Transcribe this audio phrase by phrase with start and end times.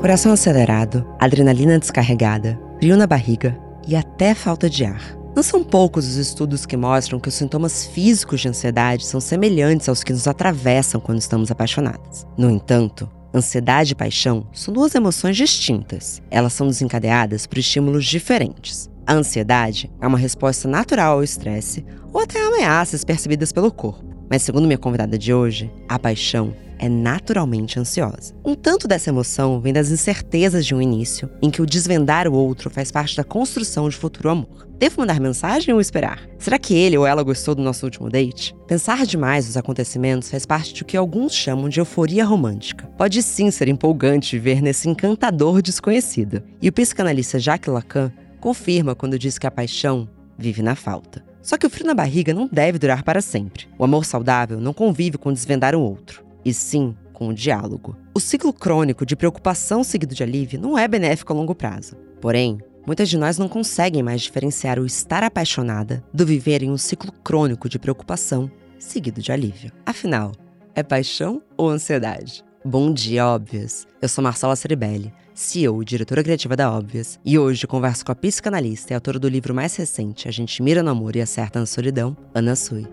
[0.00, 5.14] Coração acelerado, adrenalina descarregada, frio na barriga e até falta de ar.
[5.36, 9.90] Não são poucos os estudos que mostram que os sintomas físicos de ansiedade são semelhantes
[9.90, 12.26] aos que nos atravessam quando estamos apaixonados.
[12.38, 16.22] No entanto, ansiedade e paixão são duas emoções distintas.
[16.30, 18.88] Elas são desencadeadas por estímulos diferentes.
[19.06, 24.02] A ansiedade é uma resposta natural ao estresse ou até a ameaças percebidas pelo corpo.
[24.30, 28.34] Mas, segundo minha convidada de hoje, a paixão é naturalmente ansiosa.
[28.42, 32.32] Um tanto dessa emoção vem das incertezas de um início, em que o desvendar o
[32.32, 34.66] outro faz parte da construção de futuro amor.
[34.78, 36.26] Devo mandar mensagem ou esperar?
[36.38, 38.56] Será que ele ou ela gostou do nosso último date?
[38.66, 42.86] Pensar demais nos acontecimentos faz parte do que alguns chamam de euforia romântica.
[42.96, 46.42] Pode sim ser empolgante viver nesse encantador desconhecido.
[46.62, 48.10] E o psicanalista Jacques Lacan
[48.40, 51.22] confirma quando diz que a paixão vive na falta.
[51.42, 53.68] Só que o frio na barriga não deve durar para sempre.
[53.78, 57.96] O amor saudável não convive com desvendar o outro e sim com o diálogo.
[58.14, 61.96] O ciclo crônico de preocupação seguido de alívio não é benéfico a longo prazo.
[62.20, 66.78] Porém, muitas de nós não conseguem mais diferenciar o estar apaixonada do viver em um
[66.78, 69.70] ciclo crônico de preocupação seguido de alívio.
[69.84, 70.32] Afinal,
[70.74, 72.44] é paixão ou ansiedade?
[72.64, 73.86] Bom dia, óbvias!
[74.02, 78.14] Eu sou Marcela Ceribelli, CEO e diretora criativa da Óbvias, e hoje converso com a
[78.14, 81.66] psicanalista e autora do livro mais recente, A Gente Mira no Amor e Acerta na
[81.66, 82.86] Solidão, Ana Sui.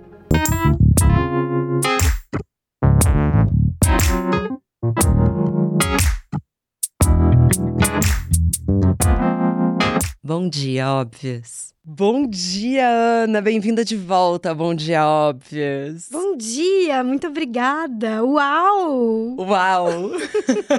[10.47, 11.73] Bom dia, óbvias.
[11.83, 13.41] Bom dia, Ana.
[13.41, 14.55] Bem-vinda de volta.
[14.55, 16.07] Bom dia, óbvias.
[16.09, 18.23] Bom dia, muito obrigada.
[18.23, 19.35] Uau!
[19.37, 20.11] Uau!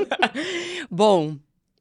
[0.90, 1.36] Bom,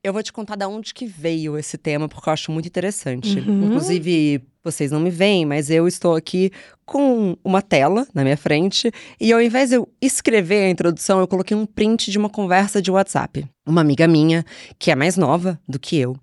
[0.07, 3.39] eu vou te contar de onde que veio esse tema, porque eu acho muito interessante.
[3.39, 3.65] Uhum.
[3.65, 6.49] Inclusive, vocês não me veem, mas eu estou aqui
[6.85, 11.27] com uma tela na minha frente e ao invés de eu escrever a introdução, eu
[11.27, 13.45] coloquei um print de uma conversa de WhatsApp.
[13.65, 14.45] Uma amiga minha,
[14.79, 16.15] que é mais nova do que eu,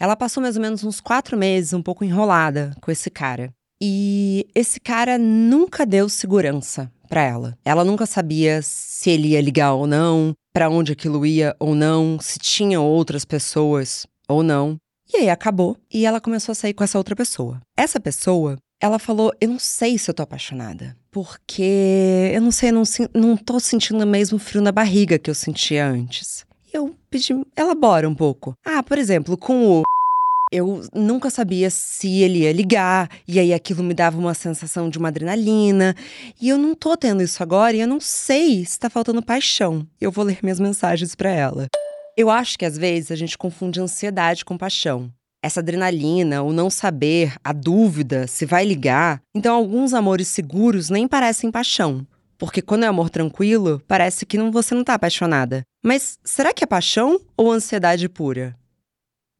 [0.00, 3.52] ela passou mais ou menos uns quatro meses um pouco enrolada com esse cara.
[3.82, 7.58] E esse cara nunca deu segurança para ela.
[7.64, 12.18] Ela nunca sabia se ele ia ligar ou não, para onde aquilo ia ou não,
[12.18, 14.78] se tinha outras pessoas ou não.
[15.12, 17.60] E aí acabou e ela começou a sair com essa outra pessoa.
[17.76, 20.96] Essa pessoa, ela falou: Eu não sei se eu tô apaixonada.
[21.10, 25.28] Porque eu não sei, eu não, não tô sentindo o mesmo frio na barriga que
[25.28, 26.46] eu sentia antes.
[26.72, 28.54] E eu pedi, elabora um pouco.
[28.64, 29.82] Ah, por exemplo, com o
[30.52, 34.98] eu nunca sabia se ele ia ligar, e aí aquilo me dava uma sensação de
[34.98, 35.94] uma adrenalina.
[36.40, 39.86] E eu não tô tendo isso agora, e eu não sei se tá faltando paixão.
[40.00, 41.66] Eu vou ler minhas mensagens para ela.
[42.16, 45.10] Eu acho que às vezes a gente confunde ansiedade com paixão.
[45.42, 49.20] Essa adrenalina, o não saber, a dúvida se vai ligar.
[49.34, 52.06] Então, alguns amores seguros nem parecem paixão.
[52.38, 55.62] Porque quando é amor tranquilo, parece que não, você não tá apaixonada.
[55.84, 58.56] Mas será que é paixão ou ansiedade pura?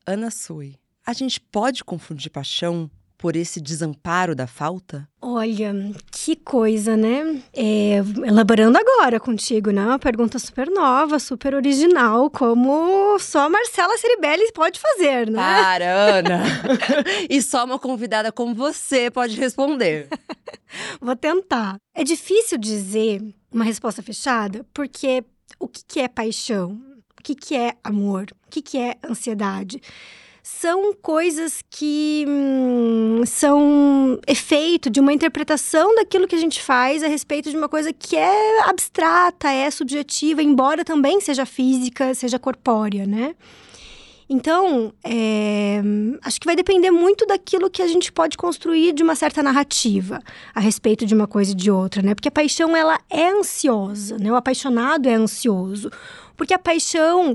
[0.06, 0.76] Ana Sui.
[1.06, 5.08] A gente pode confundir paixão por esse desamparo da falta?
[5.22, 5.72] Olha,
[6.10, 7.40] que coisa, né?
[7.52, 9.86] É, elaborando agora contigo, né?
[9.86, 15.38] Uma pergunta super nova, super original, como só Marcela Ceribelli pode fazer, né?
[15.38, 16.42] Para, Ana!
[17.30, 20.08] e só uma convidada como você pode responder.
[21.00, 21.76] Vou tentar.
[21.94, 25.24] É difícil dizer uma resposta fechada, porque
[25.60, 26.80] o que é paixão?
[27.18, 28.26] O que é amor?
[28.46, 29.80] O que é ansiedade?
[30.48, 37.08] São coisas que hum, são efeito de uma interpretação daquilo que a gente faz a
[37.08, 43.04] respeito de uma coisa que é abstrata, é subjetiva, embora também seja física, seja corpórea,
[43.04, 43.34] né?
[44.30, 45.82] Então, é,
[46.22, 50.20] acho que vai depender muito daquilo que a gente pode construir de uma certa narrativa
[50.54, 52.14] a respeito de uma coisa e de outra, né?
[52.14, 54.30] Porque a paixão, ela é ansiosa, né?
[54.30, 55.90] O apaixonado é ansioso.
[56.36, 57.34] Porque a paixão,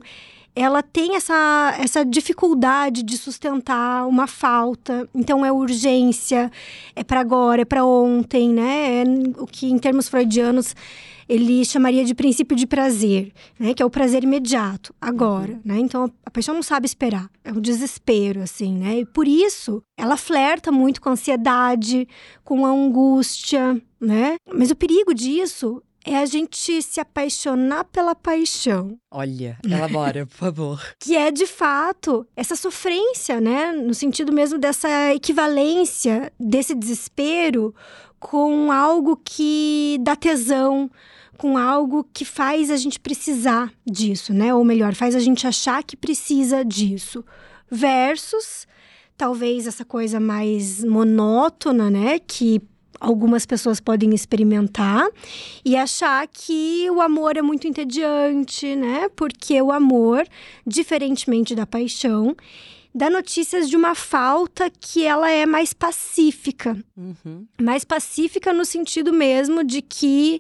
[0.56, 5.08] ela tem essa, essa dificuldade de sustentar uma falta.
[5.14, 6.52] Então é urgência,
[6.96, 9.02] é para agora, é para ontem, né?
[9.02, 9.04] É
[9.38, 10.76] o que em termos freudianos
[11.30, 13.74] ele chamaria de princípio de prazer, né?
[13.74, 15.62] Que é o prazer imediato, agora, uhum.
[15.64, 15.80] né?
[15.80, 19.00] Então a paixão não sabe esperar, é um desespero, assim, né?
[19.00, 22.06] E por isso ela flerta muito com a ansiedade,
[22.44, 24.36] com a angústia, né?
[24.54, 28.98] Mas o perigo disso é a gente se apaixonar pela paixão.
[29.10, 30.82] Olha, elabora, por favor.
[31.00, 33.72] que é, de fato, essa sofrência, né?
[33.72, 37.74] No sentido mesmo dessa equivalência, desse desespero
[38.20, 40.90] com algo que dá tesão,
[41.38, 44.54] com algo que faz a gente precisar disso, né?
[44.54, 47.26] Ou melhor, faz a gente achar que precisa disso.
[47.70, 48.68] Versus,
[49.18, 52.20] talvez, essa coisa mais monótona, né?
[52.20, 52.62] Que
[53.02, 55.10] algumas pessoas podem experimentar
[55.66, 59.10] e achar que o amor é muito entediante, né?
[59.16, 60.26] Porque o amor,
[60.66, 62.36] diferentemente da paixão,
[62.94, 66.78] dá notícias de uma falta que ela é mais pacífica.
[66.96, 67.48] Uhum.
[67.60, 70.40] Mais pacífica no sentido mesmo de que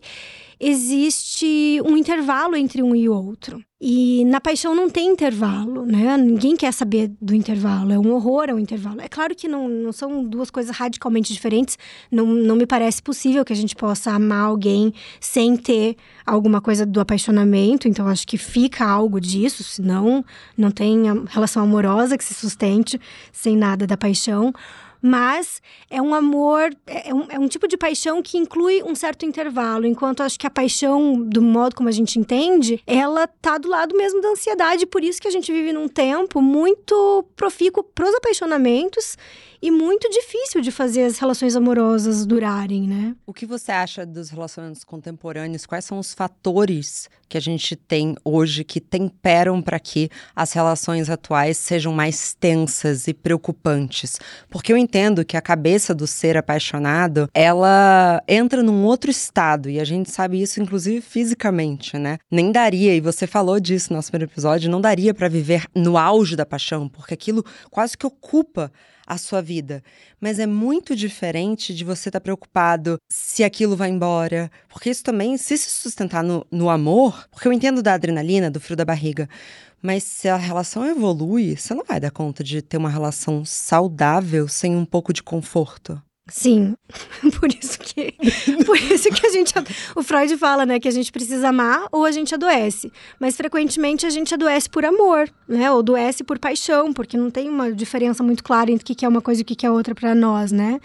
[0.60, 3.64] existe um intervalo entre um e outro.
[3.84, 6.16] E na paixão não tem intervalo, né?
[6.16, 7.92] Ninguém quer saber do intervalo.
[7.92, 9.02] É um horror ao intervalo.
[9.02, 11.80] É claro que não, não são duas coisas radicalmente diferentes.
[12.12, 16.86] Não, não me parece possível que a gente possa amar alguém sem ter alguma coisa
[16.86, 17.88] do apaixonamento.
[17.88, 19.64] Então, acho que fica algo disso.
[19.64, 20.24] Senão,
[20.56, 23.02] não tem relação amorosa que se sustente
[23.32, 24.54] sem nada da paixão
[25.02, 28.94] mas é um amor, é, é um, é um tipo de paixão que inclui um
[28.94, 33.58] certo intervalo, enquanto acho que a paixão, do modo como a gente entende, ela tá
[33.58, 37.84] do lado mesmo da ansiedade, por isso que a gente vive num tempo muito profícuo
[37.84, 39.18] pros apaixonamentos
[39.62, 43.16] e muito difícil de fazer as relações amorosas durarem, né?
[43.28, 45.68] O que você acha dos relacionamentos contemporâneos?
[45.68, 51.10] Quais são os fatores que a gente tem hoje que temperam para que as relações
[51.10, 54.20] atuais sejam mais tensas e preocupantes?
[54.50, 59.80] Porque eu entendo que a cabeça do ser apaixonado, ela entra num outro estado e
[59.80, 62.18] a gente sabe isso inclusive fisicamente, né?
[62.32, 65.98] Nem daria, e você falou disso no nosso primeiro episódio, não daria para viver no
[65.98, 68.72] auge da paixão, porque aquilo quase que ocupa
[69.06, 69.84] a sua vida.
[70.20, 74.52] Mas é muito diferente de você estar tá preocupado se aquilo vai embora.
[74.70, 78.60] Porque isso também, se se sustentar no, no amor, porque eu entendo da adrenalina, do
[78.60, 79.30] frio da barriga.
[79.82, 84.48] Mas se a relação evolui, você não vai dar conta de ter uma relação saudável
[84.48, 86.02] sem um pouco de conforto.
[86.32, 86.76] Sim,
[87.40, 88.14] por isso que
[88.66, 89.54] por isso que a gente
[89.96, 94.06] o Freud fala, né, que a gente precisa amar ou a gente adoece, mas frequentemente
[94.06, 98.24] a gente adoece por amor, né, ou adoece por paixão, porque não tem uma diferença
[98.24, 100.54] muito clara entre o que é uma coisa e o que é outra para nós,
[100.54, 100.80] né?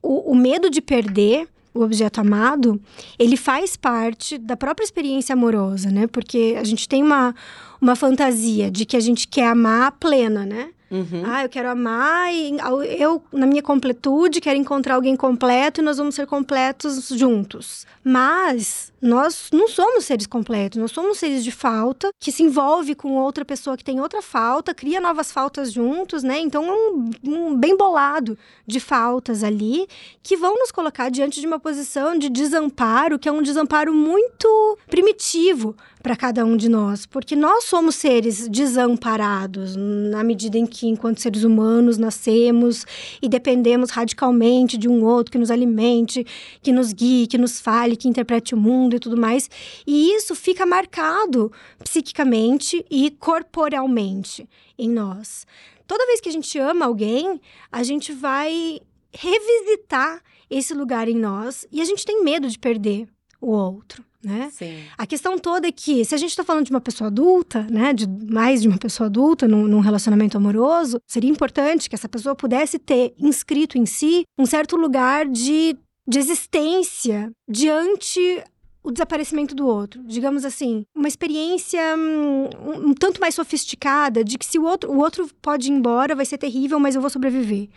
[0.00, 2.80] O, o medo de perder o objeto amado,
[3.18, 6.06] ele faz parte da própria experiência amorosa, né?
[6.06, 7.34] Porque a gente tem uma,
[7.80, 10.70] uma fantasia de que a gente quer amar plena, né?
[10.90, 11.22] Uhum.
[11.24, 12.56] Ah, eu quero amar e
[12.98, 17.86] eu, na minha completude, quero encontrar alguém completo e nós vamos ser completos juntos.
[18.02, 23.16] Mas nós não somos seres completos, nós somos seres de falta, que se envolve com
[23.16, 26.38] outra pessoa que tem outra falta, cria novas faltas juntos, né?
[26.38, 29.86] Então é um, um bem bolado de faltas ali
[30.22, 34.78] que vão nos colocar diante de uma posição de desamparo, que é um desamparo muito
[34.88, 40.86] primitivo para cada um de nós, porque nós somos seres desamparados na medida em que,
[40.86, 42.84] enquanto seres humanos, nascemos
[43.22, 46.26] e dependemos radicalmente de um outro que nos alimente,
[46.60, 49.48] que nos guie, que nos fale, que interprete o mundo e tudo mais.
[49.86, 51.50] E isso fica marcado
[51.82, 54.46] psiquicamente e corporalmente
[54.76, 55.46] em nós.
[55.86, 57.40] Toda vez que a gente ama alguém,
[57.72, 58.78] a gente vai
[59.10, 60.20] revisitar
[60.50, 63.08] esse lugar em nós e a gente tem medo de perder
[63.40, 64.50] o outro né?
[64.52, 64.82] Sim.
[64.96, 67.92] A questão toda é que, se a gente está falando de uma pessoa adulta, né,
[67.92, 72.34] de mais de uma pessoa adulta num, num, relacionamento amoroso, seria importante que essa pessoa
[72.34, 75.76] pudesse ter inscrito em si um certo lugar de,
[76.06, 78.42] de existência diante
[78.84, 80.02] o desaparecimento do outro.
[80.04, 84.98] Digamos assim, uma experiência um, um, tanto mais sofisticada de que se o outro, o
[84.98, 87.68] outro pode ir embora, vai ser terrível, mas eu vou sobreviver.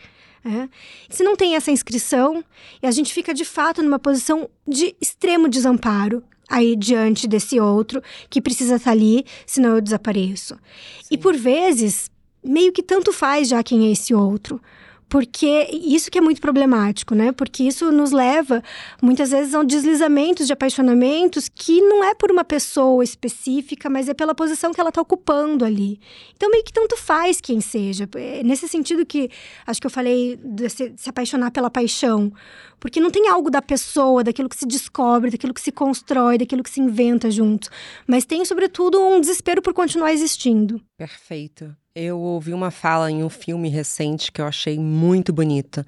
[0.46, 0.70] É.
[1.10, 2.44] Se não tem essa inscrição,
[2.82, 8.42] a gente fica de fato numa posição de extremo desamparo, aí diante desse outro que
[8.42, 10.56] precisa estar ali, senão eu desapareço.
[11.02, 11.08] Sim.
[11.12, 12.10] E por vezes,
[12.44, 14.62] meio que tanto faz já quem é esse outro.
[15.10, 17.32] Porque isso que é muito problemático, né?
[17.32, 18.62] Porque isso nos leva,
[19.02, 24.14] muitas vezes, a deslizamentos de apaixonamentos que não é por uma pessoa específica, mas é
[24.14, 26.00] pela posição que ela está ocupando ali.
[26.36, 28.08] Então, meio que tanto faz quem seja.
[28.16, 29.30] É nesse sentido que
[29.66, 32.32] acho que eu falei de se, de se apaixonar pela paixão.
[32.80, 36.62] Porque não tem algo da pessoa, daquilo que se descobre, daquilo que se constrói, daquilo
[36.62, 37.70] que se inventa junto.
[38.06, 40.80] Mas tem, sobretudo, um desespero por continuar existindo.
[40.98, 41.76] Perfeito.
[42.00, 45.84] Eu ouvi uma fala em um filme recente que eu achei muito bonita,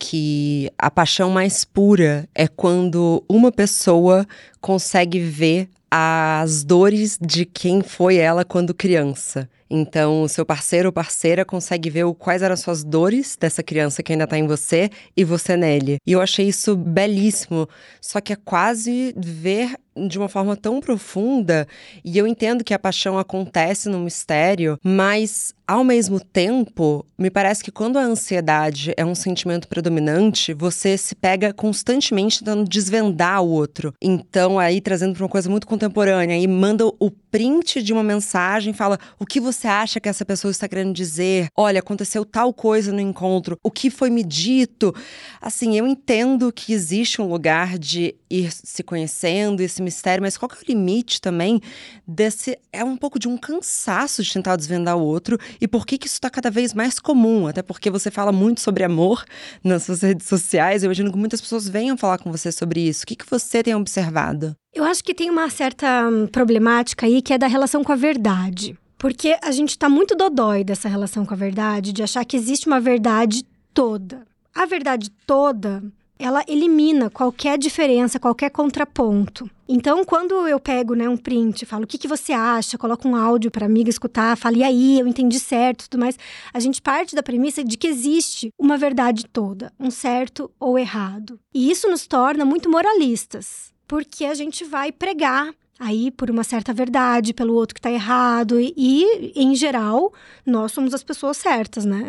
[0.00, 4.26] que a paixão mais pura é quando uma pessoa
[4.60, 9.48] consegue ver as dores de quem foi ela quando criança.
[9.68, 14.02] Então, o seu parceiro ou parceira consegue ver quais eram as suas dores dessa criança
[14.02, 15.98] que ainda tá em você e você nele.
[16.06, 17.68] E eu achei isso belíssimo.
[18.00, 21.66] Só que é quase ver de uma forma tão profunda,
[22.04, 27.64] e eu entendo que a paixão acontece no mistério, mas ao mesmo tempo, me parece
[27.64, 33.48] que quando a ansiedade é um sentimento predominante, você se pega constantemente tentando desvendar o
[33.48, 33.94] outro.
[34.02, 38.72] Então, aí trazendo para uma coisa muito contemporânea, e manda o print de uma mensagem,
[38.72, 41.48] fala o que você acha que essa pessoa está querendo dizer.
[41.56, 44.94] Olha, aconteceu tal coisa no encontro, o que foi me dito.
[45.40, 50.48] Assim, eu entendo que existe um lugar de ir se conhecendo, esse mistério, mas qual
[50.48, 51.60] que é o limite também
[52.06, 52.56] desse.
[52.72, 56.06] É um pouco de um cansaço de tentar desvendar o outro e por que, que
[56.06, 59.24] isso está cada vez mais comum, até porque você fala muito sobre amor
[59.64, 60.84] nas suas redes sociais.
[60.84, 63.02] Eu imagino que muitas pessoas venham falar com você sobre isso.
[63.02, 64.56] O que, que você tem observado?
[64.74, 67.96] Eu acho que tem uma certa hum, problemática aí que é da relação com a
[67.96, 68.76] verdade.
[68.98, 72.66] Porque a gente tá muito dodói dessa relação com a verdade, de achar que existe
[72.66, 74.26] uma verdade toda.
[74.52, 75.80] A verdade toda,
[76.18, 79.48] ela elimina qualquer diferença, qualquer contraponto.
[79.68, 83.14] Então, quando eu pego né, um print, falo o que, que você acha, coloco um
[83.14, 86.18] áudio para amiga escutar, falo, e aí, eu entendi certo tudo mais,
[86.52, 91.38] a gente parte da premissa de que existe uma verdade toda, um certo ou errado.
[91.54, 96.72] E isso nos torna muito moralistas porque a gente vai pregar aí por uma certa
[96.72, 98.60] verdade, pelo outro que tá errado.
[98.60, 100.12] E, e em geral,
[100.46, 102.06] nós somos as pessoas certas, né?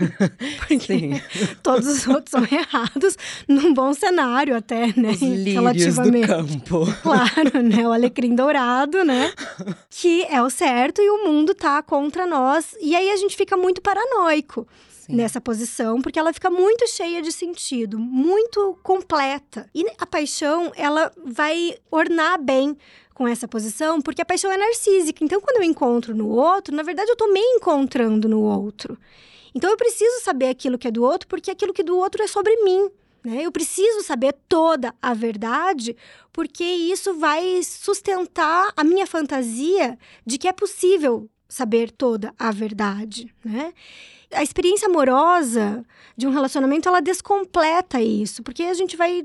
[0.66, 1.20] Porque Sim.
[1.62, 3.16] todos os outros são errados,
[3.46, 5.10] num bom cenário até, né?
[5.10, 6.26] Os Relativamente.
[6.26, 6.84] do campo.
[7.04, 7.86] Claro, né?
[7.86, 9.32] O alecrim dourado, né?
[9.90, 12.74] Que é o certo e o mundo tá contra nós.
[12.80, 14.66] E aí a gente fica muito paranoico.
[15.08, 19.68] Nessa posição, porque ela fica muito cheia de sentido, muito completa.
[19.74, 22.76] E a paixão, ela vai ornar bem
[23.14, 25.24] com essa posição, porque a paixão é narcísica.
[25.24, 28.98] Então, quando eu encontro no outro, na verdade, eu tô me encontrando no outro.
[29.54, 32.22] Então, eu preciso saber aquilo que é do outro, porque aquilo que é do outro
[32.22, 32.90] é sobre mim.
[33.24, 33.42] Né?
[33.42, 35.96] Eu preciso saber toda a verdade,
[36.32, 43.32] porque isso vai sustentar a minha fantasia de que é possível saber toda a verdade,
[43.44, 43.72] né?
[44.34, 45.84] a experiência amorosa
[46.16, 49.24] de um relacionamento, ela descompleta isso, porque a gente vai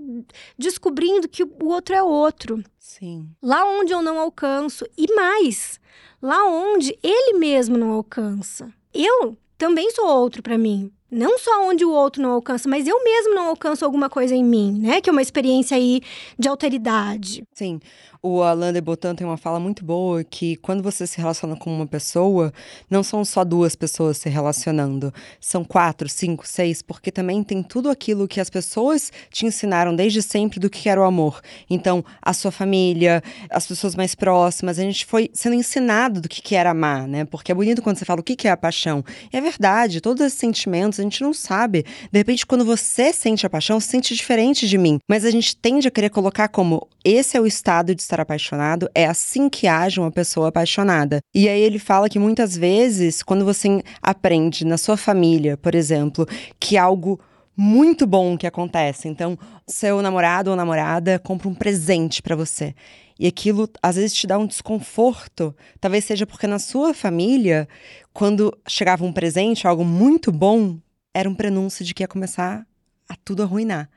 [0.57, 2.63] descobrindo que o outro é outro.
[2.77, 3.29] Sim.
[3.41, 5.79] Lá onde eu não alcanço e mais,
[6.21, 8.71] lá onde ele mesmo não alcança.
[8.93, 10.91] Eu também sou outro para mim.
[11.11, 14.43] Não só onde o outro não alcança, mas eu mesmo não alcanço alguma coisa em
[14.43, 15.01] mim, né?
[15.01, 16.01] Que é uma experiência aí
[16.37, 17.43] de alteridade.
[17.51, 17.79] Sim.
[18.21, 21.73] O Alain de Botton tem uma fala muito boa que quando você se relaciona com
[21.73, 22.51] uma pessoa,
[22.89, 27.89] não são só duas pessoas se relacionando, são quatro, cinco, seis, porque também tem tudo
[27.89, 31.39] aquilo que as pessoas te ensinaram desde sempre do que era o amor.
[31.69, 36.57] Então, a sua família, as pessoas mais próximas, a gente foi sendo ensinado do que
[36.57, 37.23] era amar, né?
[37.23, 39.01] Porque é bonito quando você fala o que é a paixão.
[39.31, 41.85] E é verdade, todos esses sentimentos a gente não sabe.
[42.11, 44.99] De repente, quando você sente a paixão, sente diferente de mim.
[45.07, 48.89] Mas a gente tende a querer colocar como esse é o estado de estar apaixonado,
[48.93, 51.19] é assim que age uma pessoa apaixonada.
[51.33, 56.27] E aí ele fala que muitas vezes, quando você aprende na sua família, por exemplo,
[56.59, 57.19] que algo
[57.55, 59.07] muito bom que acontece.
[59.07, 59.37] Então,
[59.67, 62.73] seu namorado ou namorada compra um presente para você.
[63.19, 65.53] E aquilo às vezes te dá um desconforto.
[65.81, 67.67] Talvez seja porque na sua família,
[68.13, 70.77] quando chegava um presente, algo muito bom,
[71.13, 72.65] era um prenúncio de que ia começar
[73.09, 73.89] a tudo arruinar.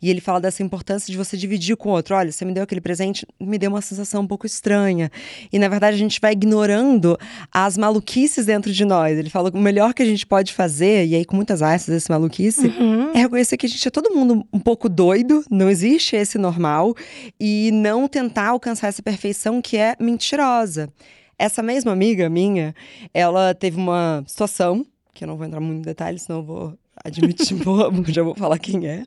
[0.00, 2.14] E ele fala dessa importância de você dividir com o outro.
[2.14, 5.10] Olha, você me deu aquele presente, me deu uma sensação um pouco estranha.
[5.52, 7.18] E na verdade a gente vai ignorando
[7.50, 9.18] as maluquices dentro de nós.
[9.18, 11.88] Ele fala que o melhor que a gente pode fazer, e aí com muitas asas
[11.88, 13.12] esse maluquice, uhum.
[13.12, 16.94] é reconhecer que a gente é todo mundo um pouco doido, não existe esse normal,
[17.40, 20.92] e não tentar alcançar essa perfeição que é mentirosa.
[21.38, 22.74] Essa mesma amiga minha,
[23.14, 24.84] ela teve uma situação,
[25.14, 27.56] que eu não vou entrar muito em detalhes, senão eu vou admitir,
[28.08, 29.04] já vou falar quem é.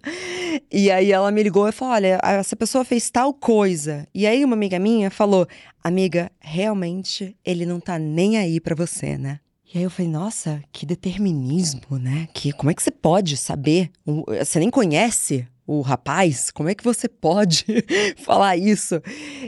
[0.72, 4.08] E aí ela me ligou e falou: olha, essa pessoa fez tal coisa.
[4.14, 5.48] E aí uma amiga minha falou:
[5.84, 9.40] amiga, realmente ele não tá nem aí para você, né?
[9.74, 12.28] E aí eu falei, nossa, que determinismo, né?
[12.34, 13.90] Que como é que você pode saber?
[14.38, 16.52] Você nem conhece o rapaz?
[16.52, 17.66] Como é que você pode
[18.22, 19.02] falar isso?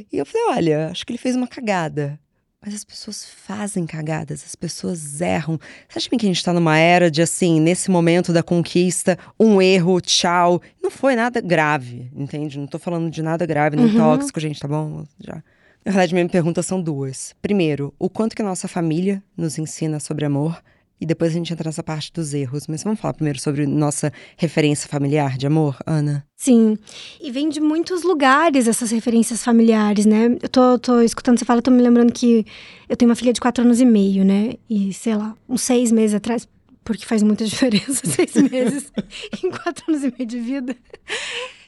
[0.09, 2.17] E eu falei, olha, acho que ele fez uma cagada.
[2.63, 5.59] Mas as pessoas fazem cagadas, as pessoas erram.
[5.89, 9.61] Você acha que a gente está numa era de assim, nesse momento da conquista, um
[9.61, 10.61] erro, tchau.
[10.81, 12.57] Não foi nada grave, entende?
[12.57, 13.97] Não tô falando de nada grave, nem uhum.
[13.97, 15.05] tóxico, gente, tá bom?
[15.19, 15.43] Já.
[15.83, 17.35] Na verdade, minha pergunta são duas.
[17.41, 20.63] Primeiro, o quanto que a nossa família nos ensina sobre amor
[20.99, 22.67] e depois a gente entra nessa parte dos erros.
[22.67, 26.25] Mas vamos falar primeiro sobre nossa referência familiar de amor, Ana?
[26.35, 26.77] Sim.
[27.21, 30.37] E vem de muitos lugares essas referências familiares, né?
[30.41, 32.45] Eu tô, tô escutando você falar, tô me lembrando que
[32.87, 34.53] eu tenho uma filha de quatro anos e meio, né?
[34.69, 36.47] E sei lá, uns seis meses atrás,
[36.83, 38.91] porque faz muita diferença, seis meses
[39.43, 40.75] em quatro anos e meio de vida.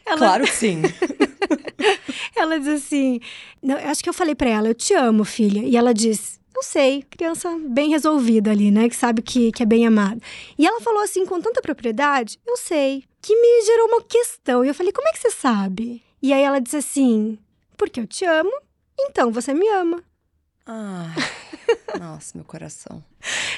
[0.06, 0.18] Ela...
[0.18, 0.82] Claro que sim.
[2.36, 3.20] ela diz assim:
[3.62, 5.62] não, acho que eu falei para ela, eu te amo, filha.
[5.62, 8.88] E ela diz: não sei, criança bem resolvida ali, né?
[8.88, 10.22] Que sabe que, que é bem amada.
[10.58, 13.04] E ela falou assim com tanta propriedade: Eu sei.
[13.22, 14.64] Que me gerou uma questão.
[14.64, 16.02] E eu falei: Como é que você sabe?
[16.22, 17.38] E aí ela disse assim:
[17.76, 18.54] Porque eu te amo,
[18.98, 20.02] então você me ama.
[20.66, 21.14] Ah,
[22.00, 23.04] nossa, meu coração.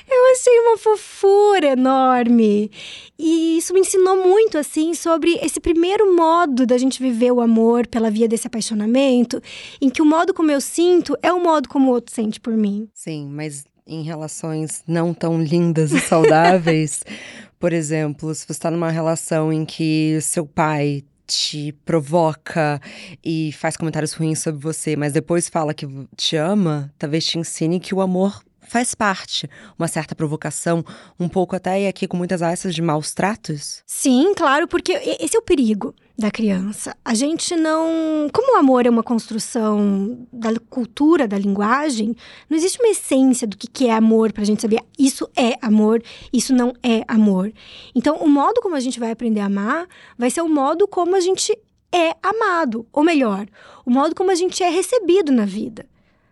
[0.09, 2.71] Eu achei uma fofura enorme.
[3.17, 7.87] E isso me ensinou muito, assim, sobre esse primeiro modo da gente viver o amor
[7.87, 9.41] pela via desse apaixonamento,
[9.81, 12.53] em que o modo como eu sinto é o modo como o outro sente por
[12.55, 12.87] mim.
[12.93, 17.03] Sim, mas em relações não tão lindas e saudáveis,
[17.59, 22.81] por exemplo, se você está numa relação em que seu pai te provoca
[23.23, 27.79] e faz comentários ruins sobre você, mas depois fala que te ama, talvez te ensine
[27.79, 30.83] que o amor faz parte, uma certa provocação,
[31.19, 33.83] um pouco até e aqui com muitas asas de maus tratos?
[33.85, 36.95] Sim, claro, porque esse é o perigo da criança.
[37.05, 38.27] A gente não.
[38.33, 42.15] Como o amor é uma construção da cultura, da linguagem,
[42.49, 46.01] não existe uma essência do que é amor para a gente saber isso é amor,
[46.33, 47.53] isso não é amor.
[47.93, 51.15] Então, o modo como a gente vai aprender a amar vai ser o modo como
[51.15, 51.55] a gente
[51.91, 53.47] é amado, ou melhor,
[53.85, 55.85] o modo como a gente é recebido na vida.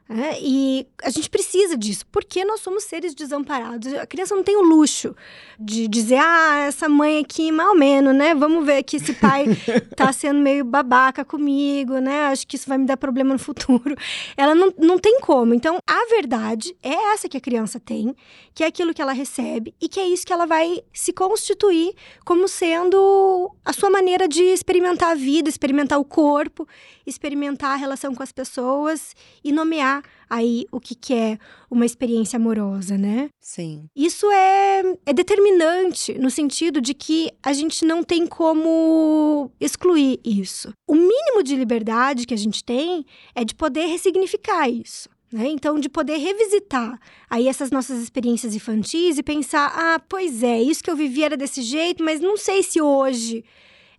[0.08, 3.92] É, e a gente precisa disso, porque nós somos seres desamparados.
[3.96, 5.16] A criança não tem o luxo
[5.60, 8.36] de dizer, ah, essa mãe aqui, mal menos, né?
[8.36, 9.46] Vamos ver que esse pai
[9.98, 12.28] tá sendo meio babaca comigo, né?
[12.28, 13.96] Acho que isso vai me dar problema no futuro.
[14.38, 15.56] Ela não, não tem como.
[15.56, 18.16] Então, a verdade é essa que a criança tem,
[18.54, 21.96] que é aquilo que ela recebe, e que é isso que ela vai se constituir
[22.24, 26.68] como sendo a sua maneira de experimentar a vida, experimentar o corpo,
[27.08, 29.95] experimentar a relação com as pessoas e nomear
[30.30, 31.38] aí o que, que é
[31.70, 33.30] uma experiência amorosa, né?
[33.40, 33.86] Sim.
[33.96, 40.74] Isso é, é determinante no sentido de que a gente não tem como excluir isso.
[40.88, 45.10] O mínimo de liberdade que a gente tem é de poder ressignificar isso.
[45.32, 45.48] Né?
[45.50, 47.00] Então, de poder revisitar
[47.30, 51.36] aí essas nossas experiências infantis e pensar: ah, pois é, isso que eu vivi era
[51.36, 53.44] desse jeito, mas não sei se hoje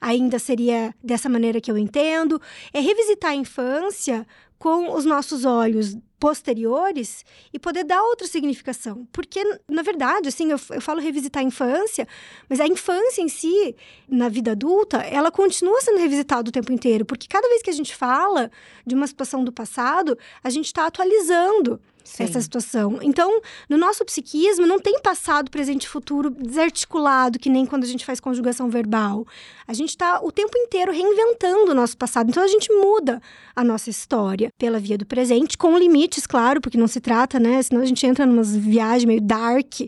[0.00, 2.41] ainda seria dessa maneira que eu entendo.
[2.73, 4.26] É revisitar a infância
[4.59, 9.07] com os nossos olhos posteriores e poder dar outra significação.
[9.13, 12.09] Porque, na verdade, assim, eu, eu falo revisitar a infância,
[12.49, 13.77] mas a infância em si,
[14.09, 17.05] na vida adulta, ela continua sendo revisitada o tempo inteiro.
[17.05, 18.51] Porque cada vez que a gente fala
[18.87, 22.25] de uma situação do passado, a gente está atualizando Sim.
[22.25, 22.99] essa situação.
[23.03, 27.87] Então, no nosso psiquismo, não tem passado, presente e futuro desarticulado, que nem quando a
[27.87, 29.26] gente faz conjugação verbal.
[29.67, 32.30] A gente está o tempo inteiro reinventando o nosso passado.
[32.30, 33.21] Então, a gente muda
[33.54, 37.61] a nossa história pela via do presente, com limites, claro, porque não se trata, né?
[37.63, 39.80] Senão a gente entra numas viagens meio dark,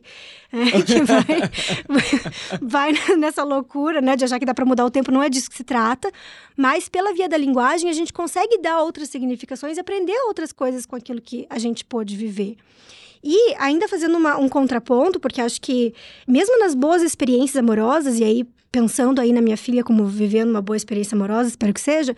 [0.52, 4.16] é, que vai, vai nessa loucura, né?
[4.16, 5.10] De achar que dá para mudar o tempo.
[5.10, 6.10] Não é disso que se trata.
[6.56, 10.86] Mas, pela via da linguagem, a gente consegue dar outras significações e aprender outras coisas
[10.86, 12.56] com aquilo que a gente pôde de viver.
[13.22, 15.92] E ainda fazendo uma, um contraponto, porque acho que
[16.26, 20.62] mesmo nas boas experiências amorosas, e aí pensando aí na minha filha como vivendo uma
[20.62, 22.14] boa experiência amorosa, espero que seja,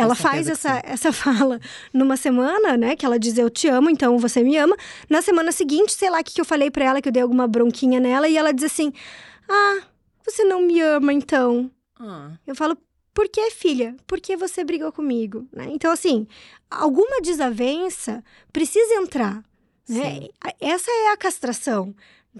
[0.00, 1.60] ela faz essa, essa fala
[1.92, 2.96] numa semana, né?
[2.96, 4.76] Que ela diz eu te amo, então você me ama.
[5.08, 7.22] Na semana seguinte, sei lá o que, que eu falei para ela, que eu dei
[7.22, 8.92] alguma bronquinha nela, e ela diz assim:
[9.48, 9.78] Ah,
[10.24, 11.70] você não me ama então.
[11.98, 12.32] Ah.
[12.46, 12.76] Eu falo,
[13.12, 13.96] por que, filha?
[14.06, 15.46] Por que você brigou comigo?
[15.52, 15.68] Né?
[15.70, 16.26] Então, assim,
[16.70, 19.44] alguma desavença precisa entrar.
[19.88, 20.28] Né?
[20.60, 21.94] Essa é a castração,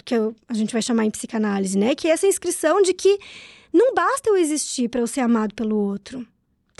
[0.05, 1.95] que eu, a gente vai chamar em psicanálise, né?
[1.95, 3.19] Que é essa inscrição de que
[3.73, 6.27] não basta eu existir para eu ser amado pelo outro.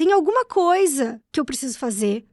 [0.01, 2.25] Tem alguma coisa que eu preciso fazer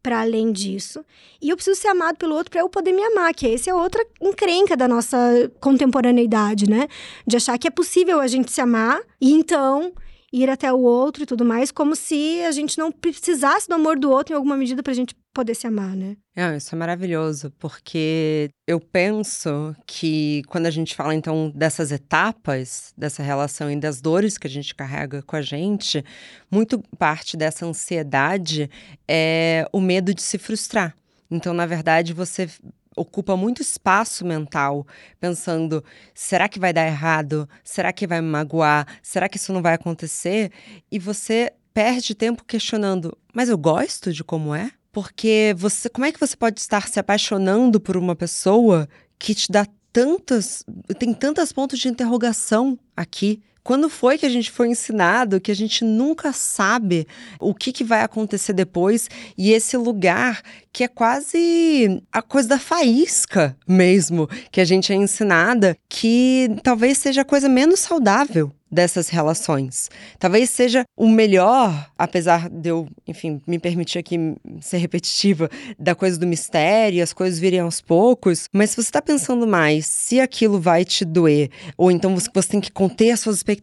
[0.00, 1.04] para além disso.
[1.42, 3.74] E eu preciso ser amado pelo outro para eu poder me amar, que essa é
[3.74, 6.86] outra encrenca da nossa contemporaneidade, né?
[7.26, 9.92] De achar que é possível a gente se amar e então
[10.32, 13.98] ir até o outro e tudo mais, como se a gente não precisasse do amor
[13.98, 16.16] do outro em alguma medida para a gente poder se amar, né?
[16.34, 22.94] É, isso é maravilhoso, porque eu penso que quando a gente fala então dessas etapas
[22.96, 26.02] dessa relação e das dores que a gente carrega com a gente,
[26.50, 28.70] muito parte dessa ansiedade
[29.06, 30.96] é o medo de se frustrar.
[31.30, 32.48] Então, na verdade, você
[32.96, 34.86] ocupa muito espaço mental,
[35.20, 37.46] pensando: será que vai dar errado?
[37.62, 38.86] Será que vai me magoar?
[39.02, 40.50] Será que isso não vai acontecer?
[40.90, 44.70] E você perde tempo questionando: mas eu gosto de como é?
[44.96, 49.52] Porque você, como é que você pode estar se apaixonando por uma pessoa que te
[49.52, 50.64] dá tantas,
[50.98, 55.54] tem tantos pontos de interrogação aqui quando foi que a gente foi ensinado que a
[55.56, 57.04] gente nunca sabe
[57.40, 60.40] o que, que vai acontecer depois e esse lugar
[60.72, 66.98] que é quase a coisa da faísca mesmo, que a gente é ensinada, que talvez
[66.98, 69.88] seja a coisa menos saudável dessas relações.
[70.18, 75.48] Talvez seja o melhor, apesar de eu, enfim, me permitir aqui ser repetitiva,
[75.78, 79.86] da coisa do mistério, as coisas virem aos poucos, mas se você está pensando mais
[79.86, 83.55] se aquilo vai te doer, ou então você, você tem que conter as suas expectativas,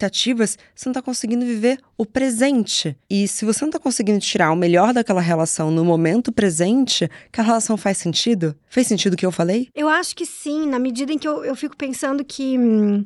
[0.76, 2.96] você não está conseguindo viver o presente.
[3.10, 7.10] E se você não está conseguindo tirar o melhor daquela relação no momento presente, sente
[7.32, 8.56] que a relação faz sentido?
[8.68, 9.70] Fez sentido o que eu falei?
[9.74, 12.58] Eu acho que sim, na medida em que eu, eu fico pensando que.
[12.58, 13.04] Hum,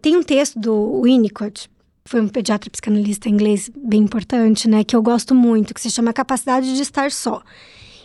[0.00, 1.68] tem um texto do Winnicott,
[2.04, 6.12] foi um pediatra psicanalista inglês bem importante, né, que eu gosto muito, que se chama
[6.12, 7.42] Capacidade de Estar Só.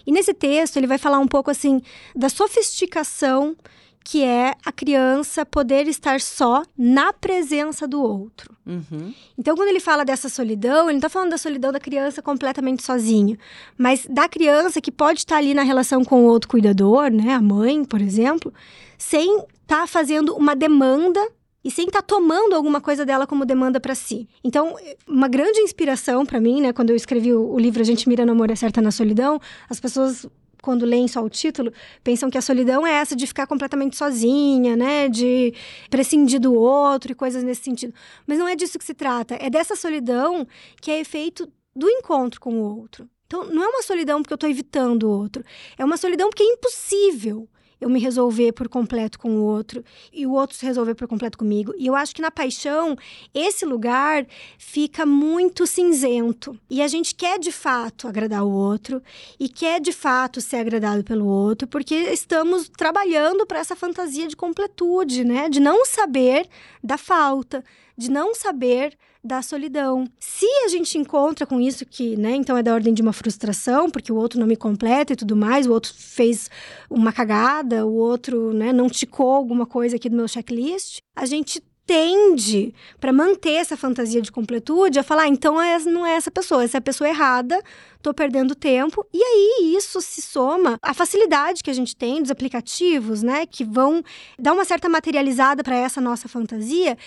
[0.06, 1.82] E nesse texto ele vai falar um pouco assim
[2.16, 3.56] da sofisticação
[4.04, 8.56] que é a criança poder estar só na presença do outro.
[8.66, 9.14] Uhum.
[9.38, 12.84] Então, quando ele fala dessa solidão, ele não está falando da solidão da criança completamente
[12.84, 13.38] sozinha,
[13.78, 17.42] mas da criança que pode estar ali na relação com o outro cuidador, né, a
[17.42, 18.54] mãe, por exemplo,
[18.98, 21.22] sem estar tá fazendo uma demanda
[21.64, 24.28] e sem estar tá tomando alguma coisa dela como demanda para si.
[24.44, 24.76] Então,
[25.08, 28.26] uma grande inspiração para mim, né, quando eu escrevi o, o livro A gente mira
[28.26, 29.40] no amor é certa na solidão,
[29.70, 30.28] as pessoas
[30.64, 34.78] quando leem só o título, pensam que a solidão é essa de ficar completamente sozinha,
[34.78, 35.10] né?
[35.10, 35.54] De
[35.90, 37.94] prescindir do outro e coisas nesse sentido.
[38.26, 39.36] Mas não é disso que se trata.
[39.42, 40.48] É dessa solidão
[40.80, 43.10] que é efeito do encontro com o outro.
[43.28, 45.44] Então, não é uma solidão porque eu estou evitando o outro.
[45.78, 47.50] É uma solidão porque é impossível
[47.80, 51.38] eu me resolver por completo com o outro e o outro se resolver por completo
[51.38, 51.74] comigo.
[51.78, 52.96] E eu acho que na paixão,
[53.34, 54.26] esse lugar
[54.58, 56.58] fica muito cinzento.
[56.70, 59.02] E a gente quer de fato agradar o outro
[59.40, 64.36] e quer de fato ser agradado pelo outro, porque estamos trabalhando para essa fantasia de
[64.36, 65.50] completude, né?
[65.50, 66.48] De não saber
[66.84, 67.64] da falta,
[67.98, 70.06] de não saber da solidão.
[70.20, 73.90] Se a gente encontra com isso que, né, então é da ordem de uma frustração,
[73.90, 76.50] porque o outro não me completa e tudo mais, o outro fez
[76.90, 81.64] uma cagada, o outro, né, não ticou alguma coisa aqui do meu checklist, a gente
[81.86, 86.32] tende, para manter essa fantasia de completude, a falar: ah, então essa não é essa
[86.32, 87.62] pessoa, essa é a pessoa errada,
[88.02, 89.06] tô perdendo tempo.
[89.14, 93.64] E aí isso se soma à facilidade que a gente tem dos aplicativos, né, que
[93.64, 94.04] vão
[94.40, 96.98] dar uma certa materializada para essa nossa fantasia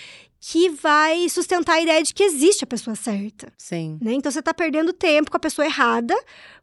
[0.41, 3.53] que vai sustentar a ideia de que existe a pessoa certa.
[3.59, 3.99] Sim.
[4.01, 4.13] Né?
[4.13, 6.15] Então você está perdendo tempo com a pessoa errada,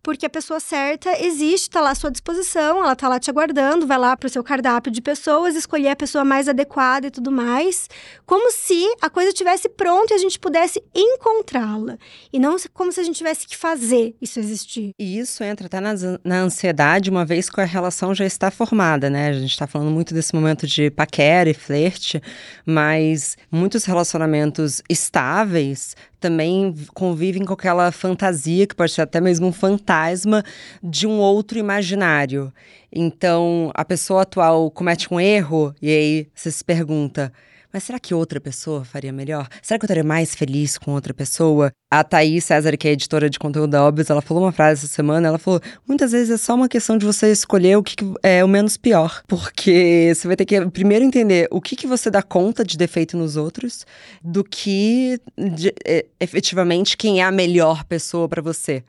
[0.01, 3.87] porque a pessoa certa existe, está lá à sua disposição, ela está lá te aguardando,
[3.87, 7.31] vai lá para o seu cardápio de pessoas, escolher a pessoa mais adequada e tudo
[7.31, 7.89] mais,
[8.25, 11.97] como se a coisa estivesse pronta e a gente pudesse encontrá-la.
[12.31, 14.91] E não como se a gente tivesse que fazer isso existir.
[14.99, 19.09] E isso entra até na, na ansiedade, uma vez que a relação já está formada,
[19.09, 19.29] né?
[19.29, 22.21] A gente está falando muito desse momento de paquera e flerte,
[22.65, 29.53] mas muitos relacionamentos estáveis também convivem com aquela fantasia, que pode ser até mesmo um
[29.53, 30.43] fantasma,
[30.83, 32.51] de um outro imaginário.
[32.91, 37.31] Então, a pessoa atual comete um erro e aí você se pergunta
[37.73, 39.47] mas será que outra pessoa faria melhor?
[39.59, 41.71] Será que eu estaria mais feliz com outra pessoa?
[41.91, 44.93] A Thaís César, que é editora de conteúdo da Óbvios, ela falou uma frase essa
[44.93, 48.45] semana, ela falou, muitas vezes é só uma questão de você escolher o que é
[48.45, 49.23] o menos pior.
[49.27, 53.17] Porque você vai ter que primeiro entender o que, que você dá conta de defeito
[53.17, 53.87] nos outros,
[54.23, 58.83] do que de, é, efetivamente quem é a melhor pessoa para você.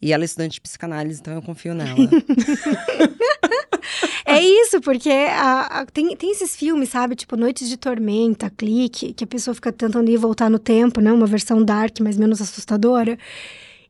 [0.00, 1.96] E ela é estudante de psicanálise, então eu confio nela.
[4.26, 7.14] é isso, porque a, a, tem, tem esses filmes, sabe?
[7.14, 11.12] Tipo Noites de Tormenta, Clique, que a pessoa fica tentando ir voltar no tempo, né?
[11.12, 13.18] Uma versão dark, mas menos assustadora.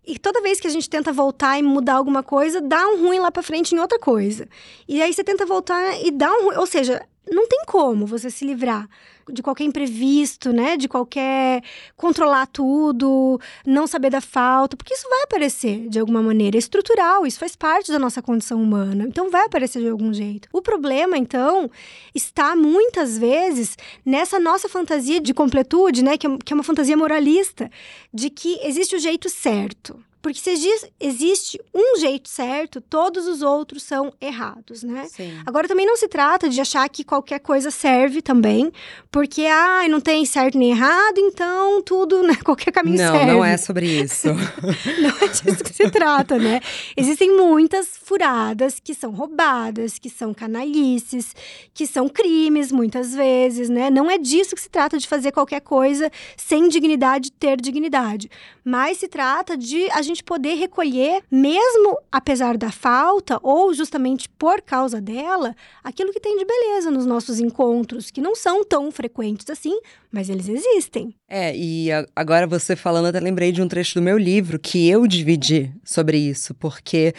[0.07, 3.19] E toda vez que a gente tenta voltar e mudar alguma coisa, dá um ruim
[3.19, 4.47] lá pra frente em outra coisa.
[4.87, 6.57] E aí você tenta voltar e dá um ruim.
[6.57, 8.89] Ou seja, não tem como você se livrar
[9.33, 10.77] de qualquer imprevisto, né?
[10.77, 11.63] De qualquer
[11.97, 17.27] controlar tudo, não saber da falta, porque isso vai aparecer de alguma maneira, é estrutural,
[17.27, 19.05] isso faz parte da nossa condição humana.
[19.09, 20.49] Então vai aparecer de algum jeito.
[20.53, 21.71] O problema, então,
[22.15, 26.19] está muitas vezes nessa nossa fantasia de completude, né?
[26.19, 27.71] Que é, que é uma fantasia moralista,
[28.13, 29.99] de que existe o jeito certo.
[30.25, 35.05] Porque se existe um jeito certo, todos os outros são errados, né?
[35.05, 35.39] Sim.
[35.45, 38.73] Agora também não se trata de achar que qualquer coisa serve também,
[39.13, 43.27] porque ah, não tem certo nem errado, então tudo, né, qualquer caminho não, serve.
[43.27, 44.29] Não, não é sobre isso.
[44.99, 46.63] não é disso que se trata, né?
[46.97, 51.37] Existem muitas furadas que são roubadas, que são canalices,
[51.75, 53.91] que são crimes muitas vezes, né?
[53.91, 58.31] Não é disso que se trata de fazer qualquer coisa sem dignidade ter dignidade,
[58.65, 64.29] mas se trata de a gente gente poder recolher, mesmo apesar da falta, ou justamente
[64.29, 68.91] por causa dela, aquilo que tem de beleza nos nossos encontros, que não são tão
[68.91, 69.79] frequentes assim,
[70.15, 71.13] mas eles existem.
[71.29, 75.09] É, e agora você falando, até lembrei de um trecho do meu livro que eu
[75.09, 77.13] dividi sobre isso, porque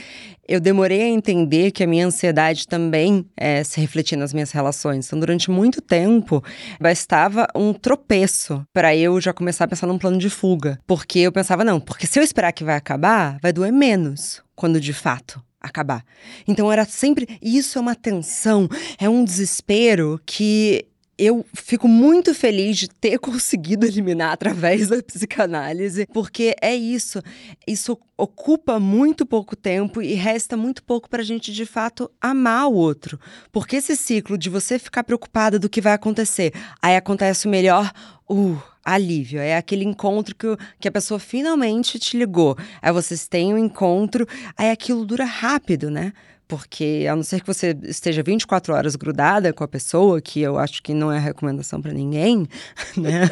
[0.48, 5.08] eu demorei a entender que a minha ansiedade também é, se refletia nas minhas relações.
[5.08, 6.42] Então, durante muito tempo,
[6.80, 10.80] bastava um tropeço para eu já começar a pensar num plano de fuga.
[10.88, 14.80] Porque eu pensava, não, porque se eu esperar que vai acabar, vai doer menos quando
[14.80, 16.06] de fato acabar.
[16.48, 17.28] Então era sempre.
[17.42, 23.86] Isso é uma tensão, é um desespero que eu fico muito feliz de ter conseguido
[23.86, 27.22] eliminar através da psicanálise, porque é isso.
[27.68, 32.68] Isso ocupa muito pouco tempo e resta muito pouco para a gente de fato amar
[32.68, 33.20] o outro.
[33.52, 37.92] Porque esse ciclo de você ficar preocupada do que vai acontecer, aí acontece o melhor,
[38.30, 39.40] uh, alívio.
[39.40, 40.48] É aquele encontro que,
[40.80, 42.56] que a pessoa finalmente te ligou.
[42.82, 46.14] Aí vocês têm um encontro, aí aquilo dura rápido, né?
[46.48, 50.60] Porque, a não ser que você esteja 24 horas grudada com a pessoa, que eu
[50.60, 52.48] acho que não é recomendação para ninguém,
[52.96, 53.30] né?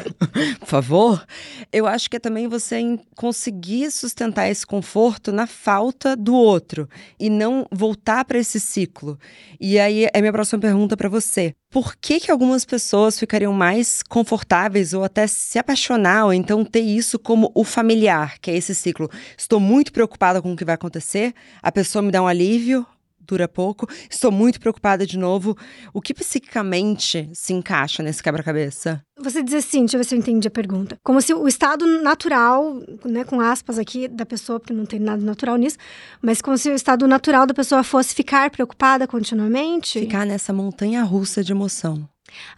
[0.58, 1.24] Por favor.
[1.72, 7.30] Eu acho que é também você conseguir sustentar esse conforto na falta do outro e
[7.30, 9.18] não voltar para esse ciclo.
[9.60, 11.54] E aí é minha próxima pergunta para você.
[11.74, 16.82] Por que, que algumas pessoas ficariam mais confortáveis ou até se apaixonar, ou então ter
[16.82, 19.10] isso como o familiar, que é esse ciclo?
[19.36, 22.86] Estou muito preocupada com o que vai acontecer, a pessoa me dá um alívio,
[23.26, 23.88] dura pouco.
[24.10, 25.56] Estou muito preocupada de novo.
[25.92, 29.02] O que psiquicamente se encaixa nesse quebra-cabeça?
[29.18, 30.98] Você diz assim, deixa eu ver se eu entendi a pergunta.
[31.02, 35.22] Como se o estado natural, né, com aspas aqui da pessoa, porque não tem nada
[35.22, 35.76] natural nisso,
[36.20, 40.00] mas como se o estado natural da pessoa fosse ficar preocupada continuamente.
[40.00, 42.08] Ficar nessa montanha russa de emoção.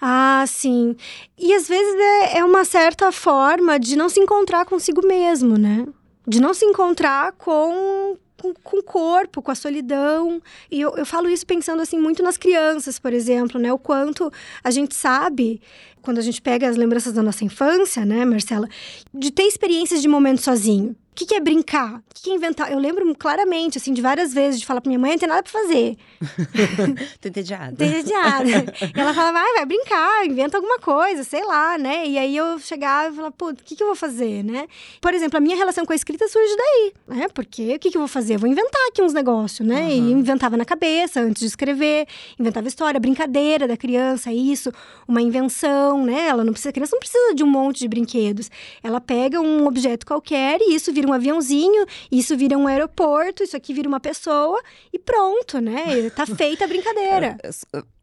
[0.01, 0.97] Ah, sim.
[1.39, 5.87] E às vezes é, é uma certa forma de não se encontrar consigo mesmo, né?
[6.27, 10.41] De não se encontrar com com, com o corpo, com a solidão.
[10.71, 13.73] E eu, eu falo isso pensando assim muito nas crianças, por exemplo, né?
[13.73, 15.61] O quanto a gente sabe,
[16.03, 18.69] quando a gente pega as lembranças da nossa infância, né, Marcela,
[19.13, 21.95] de ter experiências de momento sozinho que, que é brincar?
[21.95, 22.71] O que, que é inventar?
[22.71, 25.43] Eu lembro claramente, assim, de várias vezes, de falar pra minha mãe, não tem nada
[25.43, 25.97] pra fazer.
[27.21, 27.75] Tô entediada.
[27.75, 28.49] Tô entediada.
[28.95, 32.07] e ela falava, vai, vai brincar, inventa alguma coisa, sei lá, né?
[32.07, 34.69] E aí eu chegava e falava, pô, o que, que eu vou fazer, né?
[35.01, 37.29] Por exemplo, a minha relação com a escrita surge daí, né?
[37.33, 38.35] Porque o que, que eu vou fazer?
[38.35, 39.85] Eu vou inventar aqui uns negócios, né?
[39.85, 39.91] Uhum.
[39.91, 42.07] E inventava na cabeça antes de escrever,
[42.39, 44.71] inventava história, brincadeira da criança, isso,
[45.09, 46.29] uma invenção, né?
[46.29, 48.51] Ela não precisa, a criança não precisa de um monte de brinquedos.
[48.83, 53.43] Ela pega um objeto qualquer e isso vira vira um aviãozinho, isso vira um aeroporto,
[53.43, 54.61] isso aqui vira uma pessoa
[54.93, 56.11] e pronto, né?
[56.11, 57.37] Tá feita a brincadeira.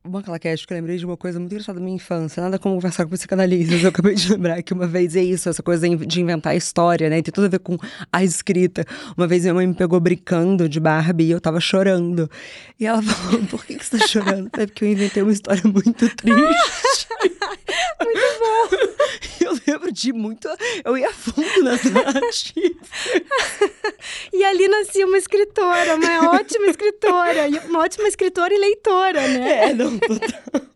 [0.06, 2.44] Uma claquete que eu lembrei de uma coisa muito engraçada da minha infância.
[2.44, 3.84] Nada como conversar com psicanalistas.
[3.84, 7.22] Eu acabei de lembrar que uma vez é isso, essa coisa de inventar história, né?
[7.22, 7.78] Tem tudo a ver com
[8.12, 8.86] a escrita.
[9.18, 12.30] Uma vez minha mãe me pegou brincando de Barbie e eu tava chorando.
[12.78, 14.50] E ela falou: Por que, que você tá chorando?
[14.58, 17.08] É porque eu inventei uma história muito triste.
[18.04, 18.94] muito bom.
[19.40, 20.50] Eu lembro de muito.
[20.84, 22.88] Eu ia fundo nas narrativas.
[24.32, 27.48] e ali nascia uma escritora, uma ótima escritora.
[27.68, 29.70] Uma ótima escritora e leitora, né?
[29.70, 30.73] É, não Mas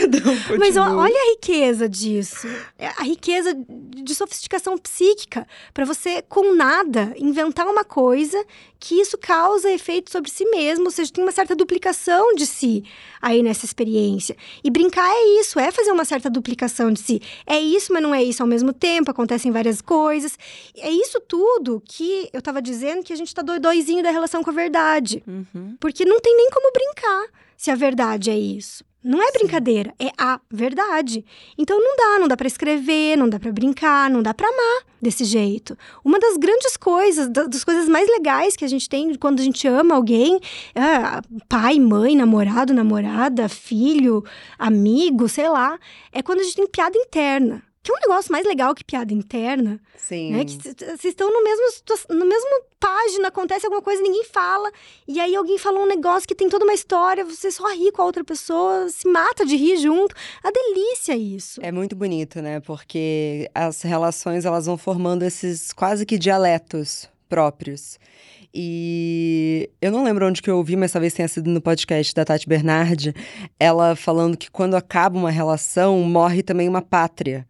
[0.00, 0.58] perdão, continua.
[0.58, 2.46] Mas olha a riqueza disso.
[2.78, 8.44] É, a riqueza de sofisticação psíquica para você, com nada, inventar uma coisa
[8.78, 12.84] que isso causa efeito sobre si mesmo, ou seja, tem uma certa duplicação de si
[13.20, 14.36] aí nessa experiência.
[14.62, 17.22] E brincar é isso, é fazer uma certa duplicação de si.
[17.46, 20.38] É isso, mas não é isso ao mesmo tempo, acontecem várias coisas.
[20.76, 24.50] É isso tudo que eu estava dizendo que a gente está doidóizinho da relação com
[24.50, 25.22] a verdade.
[25.26, 25.76] Uhum.
[25.80, 28.84] Porque não tem nem como brincar se a verdade é isso.
[29.08, 31.24] Não é brincadeira, é a verdade.
[31.56, 34.82] Então não dá, não dá para escrever, não dá para brincar, não dá para amar
[35.00, 35.78] desse jeito.
[36.04, 39.66] Uma das grandes coisas, das coisas mais legais que a gente tem quando a gente
[39.66, 40.38] ama alguém,
[40.74, 44.22] é pai, mãe, namorado, namorada, filho,
[44.58, 45.78] amigo, sei lá,
[46.12, 49.12] é quando a gente tem piada interna que é um negócio mais legal que piada
[49.12, 49.80] interna.
[49.96, 50.32] Sim.
[50.32, 50.44] Né?
[50.44, 51.64] Que vocês estão no mesmo,
[52.10, 54.70] no mesmo página, acontece alguma coisa, ninguém fala.
[55.06, 58.02] E aí alguém falou um negócio que tem toda uma história, você só ri com
[58.02, 60.14] a outra pessoa, se mata de rir junto.
[60.42, 61.60] A delícia isso.
[61.62, 62.60] É muito bonito, né?
[62.60, 67.98] Porque as relações, elas vão formando esses quase que dialetos próprios.
[68.52, 72.24] E eu não lembro onde que eu ouvi, mas talvez tenha sido no podcast da
[72.24, 73.14] Tati Bernardi,
[73.60, 77.46] ela falando que quando acaba uma relação, morre também uma pátria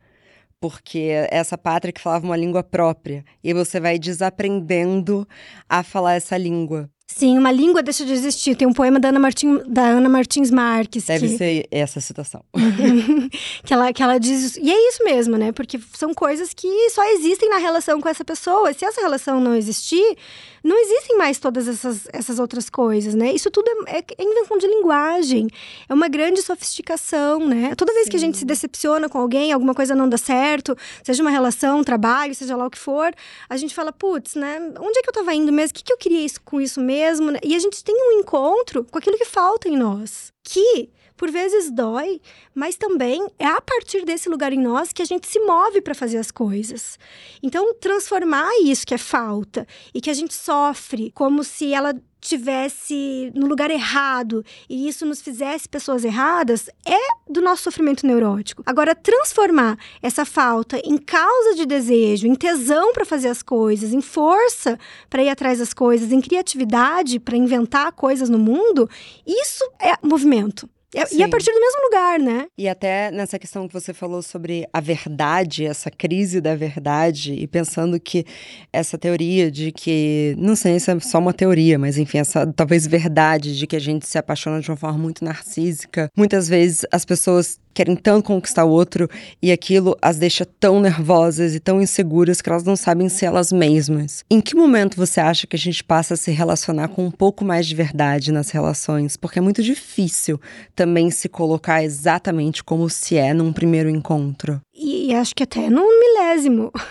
[0.61, 3.25] porque essa pátria que falava uma língua própria.
[3.42, 5.27] E você vai desaprendendo
[5.68, 6.90] a falar essa língua.
[7.11, 8.55] Sim, uma língua deixa de existir.
[8.55, 11.07] Tem um poema da Ana, Martin, da Ana Martins Marques.
[11.07, 11.38] Deve que...
[11.38, 12.44] ser essa citação.
[13.64, 14.57] que, ela, que ela diz.
[14.59, 15.51] E é isso mesmo, né?
[15.51, 18.75] Porque são coisas que só existem na relação com essa pessoa.
[18.75, 20.18] Se essa relação não existir,
[20.62, 23.33] não existem mais todas essas, essas outras coisas, né?
[23.33, 25.49] Isso tudo é, é, é invenção de linguagem.
[25.88, 27.75] É uma grande sofisticação, né?
[27.75, 28.11] Toda vez Sim.
[28.11, 31.79] que a gente se decepciona com alguém, alguma coisa não dá certo, seja uma relação,
[31.81, 33.14] um trabalho, seja lá o que for,
[33.49, 34.61] a gente fala, putz, né?
[34.79, 35.71] Onde é que eu tava indo mesmo?
[35.71, 36.98] O que, que eu queria isso, com isso mesmo?
[37.43, 41.71] E a gente tem um encontro com aquilo que falta em nós que por vezes
[41.71, 42.21] dói,
[42.55, 45.95] mas também é a partir desse lugar em nós que a gente se move para
[45.95, 46.97] fazer as coisas.
[47.43, 53.33] Então, transformar isso que é falta e que a gente sofre como se ela tivesse
[53.35, 56.98] no lugar errado e isso nos fizesse pessoas erradas é
[57.31, 58.62] do nosso sofrimento neurótico.
[58.66, 64.00] Agora transformar essa falta em causa de desejo, em tesão para fazer as coisas, em
[64.00, 64.78] força
[65.09, 68.88] para ir atrás das coisas, em criatividade para inventar coisas no mundo,
[69.26, 70.68] isso é movimento.
[70.94, 72.46] É, e a partir do mesmo lugar, né?
[72.57, 77.46] E até nessa questão que você falou sobre a verdade, essa crise da verdade, e
[77.46, 78.24] pensando que
[78.72, 82.87] essa teoria de que, não sei se é só uma teoria, mas enfim, essa talvez
[82.87, 86.11] verdade de que a gente se apaixona de uma forma muito narcísica.
[86.16, 89.09] Muitas vezes as pessoas querem tanto conquistar o outro
[89.41, 93.53] e aquilo as deixa tão nervosas e tão inseguras que elas não sabem ser elas
[93.53, 94.25] mesmas.
[94.29, 97.45] Em que momento você acha que a gente passa a se relacionar com um pouco
[97.45, 99.17] mais de verdade nas relações?
[99.17, 100.41] Porque é muito difícil
[100.75, 104.61] também se colocar exatamente como se é num primeiro encontro.
[104.75, 106.73] E, acho que até num milésimo.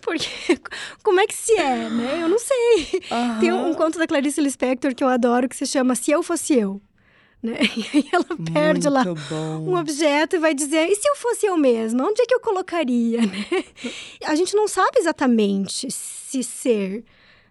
[0.00, 0.58] Porque
[1.02, 2.20] como é que se é, né?
[2.22, 3.02] Eu não sei.
[3.10, 3.40] Uhum.
[3.40, 6.22] Tem um, um conto da Clarice Lispector que eu adoro que se chama Se Eu
[6.22, 6.80] Fosse Eu
[7.42, 7.58] né?
[7.76, 9.70] E aí ela perde Muito lá bom.
[9.70, 12.06] um objeto e vai dizer: e se eu fosse eu mesma?
[12.06, 13.64] Onde é que eu colocaria, né?
[14.24, 17.04] A gente não sabe exatamente se ser.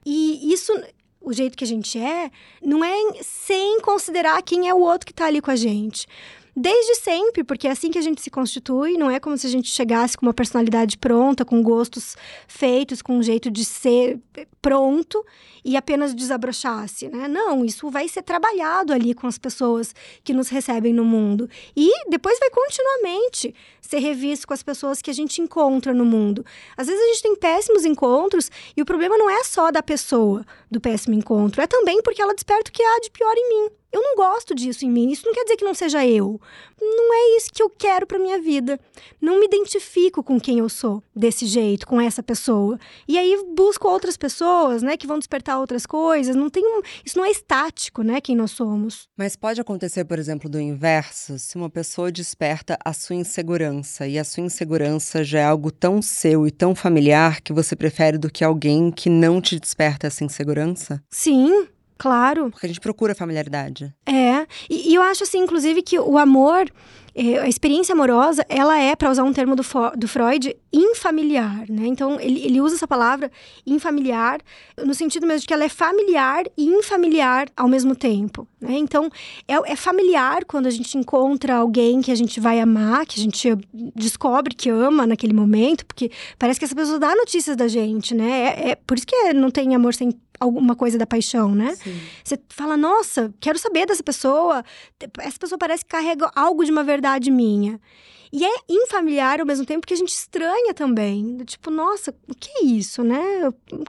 [0.06, 0.72] E isso,
[1.22, 2.32] o jeito que a gente é,
[2.64, 6.08] não é sem considerar quem é o outro que está ali com a gente
[6.60, 9.50] desde sempre, porque é assim que a gente se constitui, não é como se a
[9.50, 12.18] gente chegasse com uma personalidade pronta, com gostos
[12.50, 14.20] feitos, com um jeito de ser
[14.62, 15.26] pronto
[15.64, 17.30] e apenas desabrochasse, né?
[17.30, 22.10] Não, isso vai ser trabalhado ali com as pessoas que nos recebem no mundo e
[22.10, 23.56] depois vai continuamente
[23.90, 26.46] ser revisto com as pessoas que a gente encontra no mundo.
[26.78, 30.46] Às vezes a gente tem péssimos encontros e o problema não é só da pessoa
[30.70, 33.80] do péssimo encontro, é também porque ela desperta o que há de pior em mim.
[33.92, 35.10] Eu não gosto disso em mim.
[35.12, 36.40] Isso não quer dizer que não seja eu.
[36.80, 38.80] Não é isso que eu quero para minha vida.
[39.20, 42.80] Não me identifico com quem eu sou desse jeito, com essa pessoa.
[43.08, 46.36] E aí busco outras pessoas, né, que vão despertar outras coisas.
[46.36, 46.82] Não tem um...
[47.04, 49.10] isso não é estático, né, quem nós somos.
[49.18, 54.20] Mas pode acontecer, por exemplo, do inverso, se uma pessoa desperta a sua insegurança e
[54.20, 58.30] a sua insegurança já é algo tão seu e tão familiar que você prefere do
[58.30, 61.02] que alguém que não te desperta essa insegurança?
[61.10, 61.68] Sim,
[62.00, 62.50] Claro.
[62.50, 63.94] Porque a gente procura familiaridade.
[64.06, 64.48] É.
[64.70, 66.72] E, e eu acho, assim, inclusive, que o amor
[67.22, 69.64] é, a experiência amorosa, ela é, para usar um termo do,
[69.98, 71.86] do Freud, infamiliar, né?
[71.86, 73.30] Então, ele, ele usa essa palavra
[73.66, 74.40] infamiliar
[74.86, 78.78] no sentido mesmo de que ela é familiar e infamiliar ao mesmo tempo, né?
[78.78, 79.10] Então,
[79.48, 83.24] é, é familiar quando a gente encontra alguém que a gente vai amar, que a
[83.24, 83.54] gente
[83.96, 88.30] descobre que ama naquele momento, porque parece que essa pessoa dá notícias da gente, né?
[88.30, 91.76] É, é por isso que não tem amor sem alguma coisa da paixão, né?
[91.76, 92.00] Sim.
[92.24, 94.64] Você fala, nossa, quero saber dessa pessoa.
[95.20, 97.80] Essa pessoa parece que carrega algo de uma verdade minha.
[98.32, 101.38] E é infamiliar ao mesmo tempo que a gente estranha também.
[101.46, 103.20] Tipo, nossa, o que é isso, né?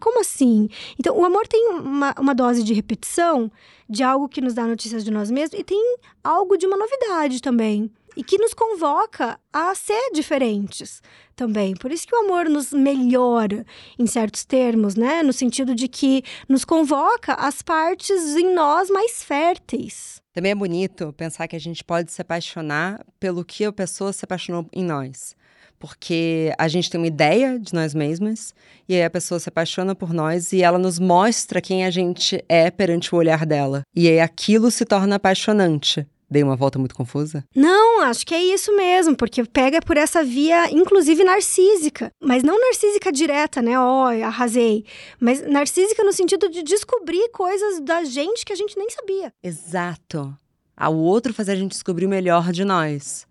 [0.00, 0.68] Como assim?
[0.98, 3.52] Então, o amor tem uma, uma dose de repetição,
[3.88, 7.42] de algo que nos dá notícias de nós mesmos, e tem algo de uma novidade
[7.42, 11.03] também e que nos convoca a ser diferentes
[11.35, 11.75] também.
[11.75, 13.64] Por isso que o amor nos melhora
[13.99, 15.23] em certos termos, né?
[15.23, 20.20] No sentido de que nos convoca as partes em nós mais férteis.
[20.33, 24.25] Também é bonito pensar que a gente pode se apaixonar pelo que a pessoa se
[24.25, 25.35] apaixonou em nós.
[25.79, 28.55] Porque a gente tem uma ideia de nós mesmos,
[28.87, 32.44] e aí a pessoa se apaixona por nós e ela nos mostra quem a gente
[32.51, 33.83] é perante o olhar dela.
[33.96, 36.07] E aí aquilo se torna apaixonante.
[36.31, 37.45] Dei uma volta muito confusa?
[37.57, 42.12] Não, acho que é isso mesmo, porque pega por essa via, inclusive narcísica.
[42.23, 43.79] Mas não narcísica direta, né?
[43.79, 44.85] Ó, oh, arrasei.
[45.19, 49.33] Mas narcísica no sentido de descobrir coisas da gente que a gente nem sabia.
[49.43, 50.33] Exato.
[50.77, 53.27] Ao outro fazer a gente descobrir o melhor de nós.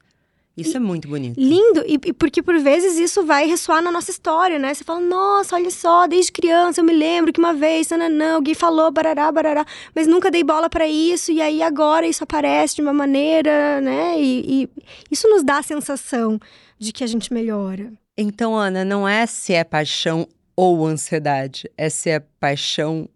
[0.62, 1.39] Isso e, é muito bonito.
[1.39, 4.74] Lindo, e, e, porque por vezes isso vai ressoar na nossa história, né?
[4.74, 8.54] Você fala, nossa, olha só, desde criança eu me lembro que uma vez, não, alguém
[8.54, 12.82] falou, barará, barará, mas nunca dei bola para isso, e aí agora isso aparece de
[12.82, 14.19] uma maneira, né?
[14.19, 14.69] E, e
[15.10, 16.39] isso nos dá a sensação
[16.78, 17.91] de que a gente melhora.
[18.17, 23.08] Então, Ana, não é se é paixão ou ansiedade, é se é paixão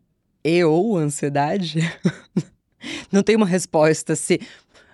[0.44, 1.80] e ou ansiedade?
[3.12, 4.40] não tem uma resposta se.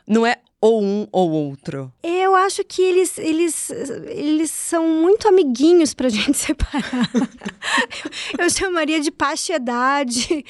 [0.07, 1.91] Não é ou um ou outro?
[2.03, 3.69] Eu acho que eles, eles,
[4.07, 7.09] eles são muito amiguinhos pra gente separar.
[7.13, 10.45] eu, eu chamaria de pachiedade,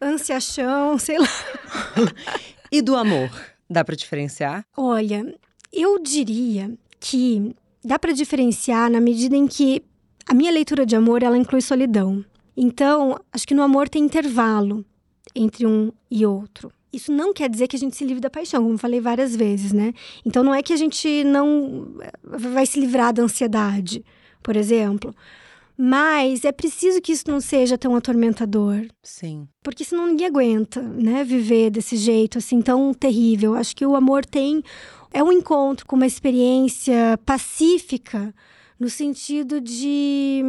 [0.00, 1.28] ansiachão, sei lá.
[2.70, 3.30] e do amor?
[3.68, 4.64] Dá para diferenciar?
[4.76, 5.34] Olha,
[5.72, 9.82] eu diria que dá para diferenciar na medida em que
[10.28, 12.24] a minha leitura de amor ela inclui solidão.
[12.56, 14.84] Então, acho que no amor tem intervalo
[15.34, 16.72] entre um e outro.
[16.94, 19.72] Isso não quer dizer que a gente se livre da paixão, como falei várias vezes,
[19.72, 19.92] né?
[20.24, 24.04] Então não é que a gente não vai se livrar da ansiedade,
[24.42, 25.14] por exemplo.
[25.76, 28.86] Mas é preciso que isso não seja tão atormentador.
[29.02, 29.48] Sim.
[29.62, 31.24] Porque senão ninguém aguenta, né?
[31.24, 33.54] Viver desse jeito, assim, tão terrível.
[33.56, 34.62] Acho que o amor tem.
[35.12, 38.32] É um encontro com uma experiência pacífica
[38.78, 40.42] no sentido de,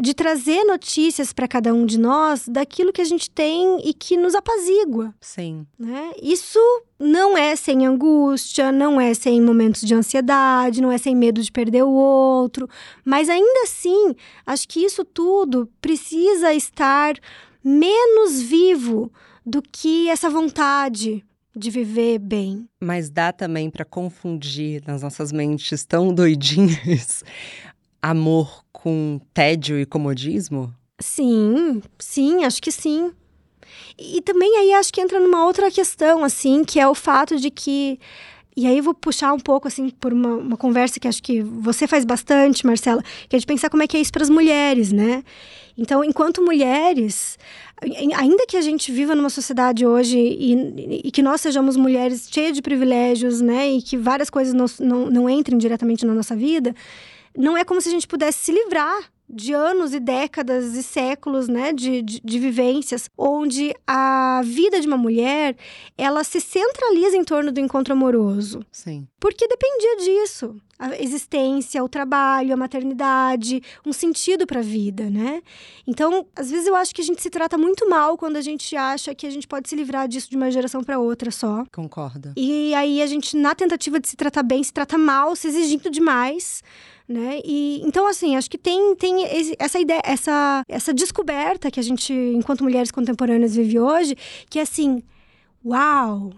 [0.00, 4.16] de trazer notícias para cada um de nós daquilo que a gente tem e que
[4.16, 5.14] nos apazigua.
[5.20, 5.66] Sim.
[5.78, 6.12] Né?
[6.20, 6.58] Isso
[6.98, 11.52] não é sem angústia, não é sem momentos de ansiedade, não é sem medo de
[11.52, 12.68] perder o outro,
[13.04, 14.14] mas ainda assim,
[14.46, 17.14] acho que isso tudo precisa estar
[17.64, 19.12] menos vivo
[19.44, 22.68] do que essa vontade de viver bem.
[22.80, 27.22] Mas dá também para confundir nas nossas mentes tão doidinhas
[28.00, 30.74] amor com tédio e comodismo?
[30.98, 33.12] Sim, sim, acho que sim.
[33.98, 37.38] E, e também aí acho que entra numa outra questão, assim, que é o fato
[37.38, 37.98] de que
[38.56, 41.40] e aí eu vou puxar um pouco, assim, por uma, uma, conversa que acho que
[41.42, 44.28] você faz bastante, Marcela, que é de pensar como é que é isso para as
[44.30, 45.24] mulheres, né?
[45.76, 47.38] Então, enquanto mulheres,
[48.14, 52.54] ainda que a gente viva numa sociedade hoje e, e, que nós sejamos mulheres cheias
[52.54, 56.74] de privilégios, né, e que várias coisas não, não, não entrem diretamente na nossa vida,
[57.36, 61.48] não é como se a gente pudesse se livrar de anos e décadas e séculos,
[61.48, 65.56] né, de, de, de, vivências, onde a vida de uma mulher,
[65.96, 68.64] ela se centraliza em torno do encontro amoroso.
[68.70, 69.08] Sim.
[69.22, 70.56] Porque dependia disso.
[70.76, 75.40] A existência, o trabalho, a maternidade, um sentido para a vida, né?
[75.86, 78.74] Então, às vezes eu acho que a gente se trata muito mal quando a gente
[78.74, 81.64] acha que a gente pode se livrar disso de uma geração para outra só.
[81.72, 82.32] Concorda.
[82.36, 85.88] E aí a gente, na tentativa de se tratar bem, se trata mal, se exigindo
[85.88, 86.60] demais
[87.08, 87.40] né?
[87.44, 89.24] E então assim, acho que tem, tem
[89.58, 94.16] essa ideia, essa essa descoberta que a gente, enquanto mulheres contemporâneas vive hoje,
[94.48, 95.02] que é assim,
[95.64, 96.32] uau,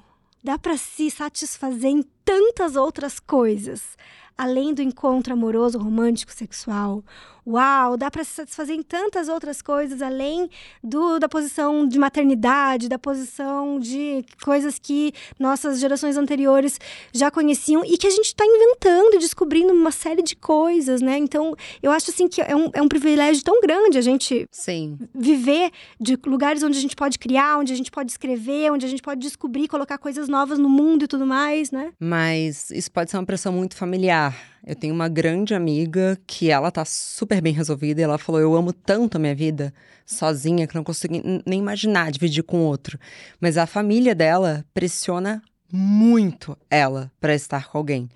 [0.44, 3.96] dá para se satisfazer em tantas outras coisas,
[4.36, 7.02] além do encontro amoroso, romântico, sexual
[7.46, 10.48] uau, dá para se satisfazer em tantas outras coisas além
[10.82, 16.78] do, da posição de maternidade, da posição de coisas que nossas gerações anteriores
[17.12, 21.18] já conheciam e que a gente está inventando e descobrindo uma série de coisas, né?
[21.18, 24.98] Então, eu acho assim que é um, é um privilégio tão grande a gente Sim.
[25.14, 25.70] viver
[26.00, 29.02] de lugares onde a gente pode criar, onde a gente pode escrever, onde a gente
[29.02, 31.92] pode descobrir, colocar coisas novas no mundo e tudo mais, né?
[31.98, 36.70] Mas isso pode ser uma pressão muito familiar eu tenho uma grande amiga que ela
[36.70, 39.74] tá super bem resolvida e ela falou: Eu amo tanto a minha vida
[40.06, 42.98] sozinha que não consigo nem imaginar dividir com outro.
[43.38, 48.08] Mas a família dela pressiona muito ela para estar com alguém.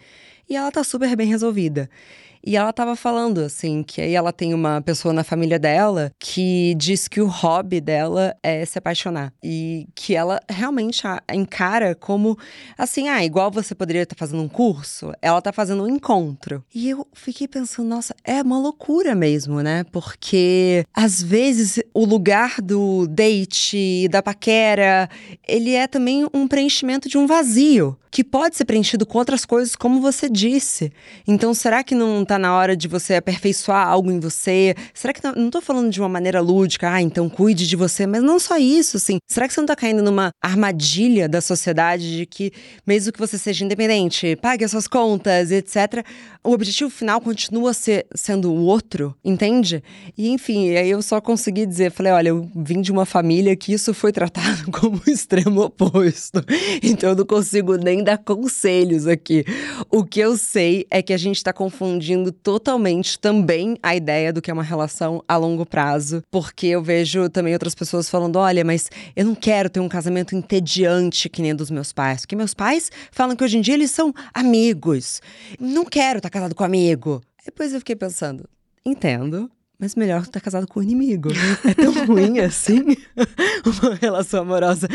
[0.49, 1.90] E ela tá super bem resolvida.
[2.49, 6.74] E ela tava falando, assim, que aí ela tem uma pessoa na família dela que
[6.78, 9.34] diz que o hobby dela é se apaixonar.
[9.44, 12.38] E que ela realmente encara como,
[12.78, 16.64] assim, ah, igual você poderia estar tá fazendo um curso, ela tá fazendo um encontro.
[16.74, 19.84] E eu fiquei pensando, nossa, é uma loucura mesmo, né?
[19.92, 25.11] Porque às vezes o lugar do date, da paquera,
[25.46, 29.76] ele é também um preenchimento de um vazio que pode ser preenchido com outras coisas,
[29.76, 30.92] como você disse.
[31.26, 34.74] Então, será que não na hora de você aperfeiçoar algo em você?
[34.95, 38.07] Será que não, não tô falando de uma maneira lúdica, ah, então cuide de você,
[38.07, 39.18] mas não só isso, assim.
[39.26, 42.53] Será que você não está caindo numa armadilha da sociedade de que,
[42.86, 46.05] mesmo que você seja independente, pague as suas contas, etc.,
[46.43, 49.82] o objetivo final continua ser, sendo o outro, entende?
[50.16, 53.72] E enfim, aí eu só consegui dizer, falei, olha, eu vim de uma família que
[53.72, 56.43] isso foi tratado como o extremo oposto.
[56.82, 59.45] Então eu não consigo nem dar conselhos aqui.
[59.91, 64.43] O que eu sei é que a gente está confundindo totalmente também a ideia do
[64.43, 68.64] que é uma relação a longo prazo, porque eu vejo também outras pessoas falando: olha,
[68.64, 72.55] mas eu não quero ter um casamento entediante que nem dos meus pais, porque meus
[72.55, 75.21] pais falam que hoje em dia eles são amigos.
[75.59, 77.21] Não quero estar tá casado com amigo.
[77.45, 78.49] Depois eu fiquei pensando:
[78.85, 81.29] entendo, mas melhor estar casado com o inimigo.
[81.64, 82.85] É tão ruim assim
[83.83, 84.89] uma relação amorosa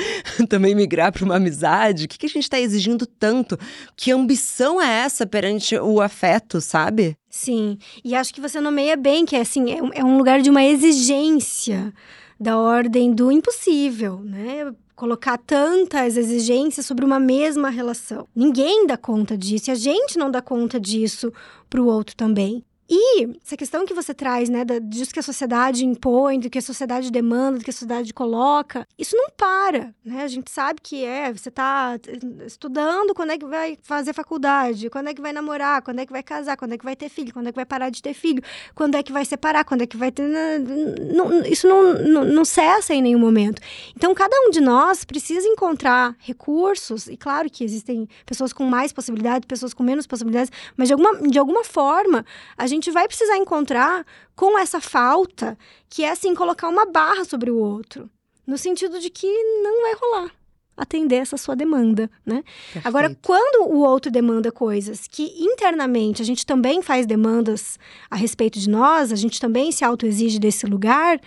[0.50, 2.06] também migrar para uma amizade.
[2.06, 3.58] O que, que a gente está exigindo tanto?
[3.96, 7.16] Que ambição é essa perante o afeto, sabe?
[7.30, 10.42] Sim, e acho que você nomeia bem que é assim, é um, é um lugar
[10.42, 11.94] de uma exigência
[12.40, 14.74] da ordem do impossível, né?
[14.96, 18.28] colocar tantas exigências sobre uma mesma relação.
[18.36, 21.34] Ninguém dá conta disso, e a gente não dá conta disso
[21.70, 22.64] para o outro também.
[22.96, 26.60] E essa questão que você traz, né, da, disso que a sociedade impõe, do que
[26.60, 30.24] a sociedade demanda, do que a sociedade coloca, isso não para, né?
[30.24, 32.00] A gente sabe que é, você está
[32.46, 36.12] estudando, quando é que vai fazer faculdade, quando é que vai namorar, quando é que
[36.12, 38.14] vai casar, quando é que vai ter filho, quando é que vai parar de ter
[38.14, 38.44] filho,
[38.76, 40.30] quando é que vai separar, quando é que vai ter.
[41.12, 43.60] Não, isso não, não, não cessa em nenhum momento.
[43.98, 48.94] Então, cada um de nós precisa encontrar recursos, e claro que existem pessoas com mais
[48.94, 52.24] possibilidades, pessoas com menos possibilidades, mas de alguma, de alguma forma
[52.56, 54.06] a gente vai precisar encontrar
[54.36, 55.58] com essa falta,
[55.90, 58.10] que é assim, colocar uma barra sobre o outro.
[58.46, 59.28] No sentido de que
[59.62, 60.32] não vai rolar
[60.76, 62.44] atender essa sua demanda, né?
[62.66, 62.88] Perfeito.
[62.88, 67.78] Agora, quando o outro demanda coisas que internamente a gente também faz demandas
[68.10, 71.20] a respeito de nós, a gente também se autoexige desse lugar,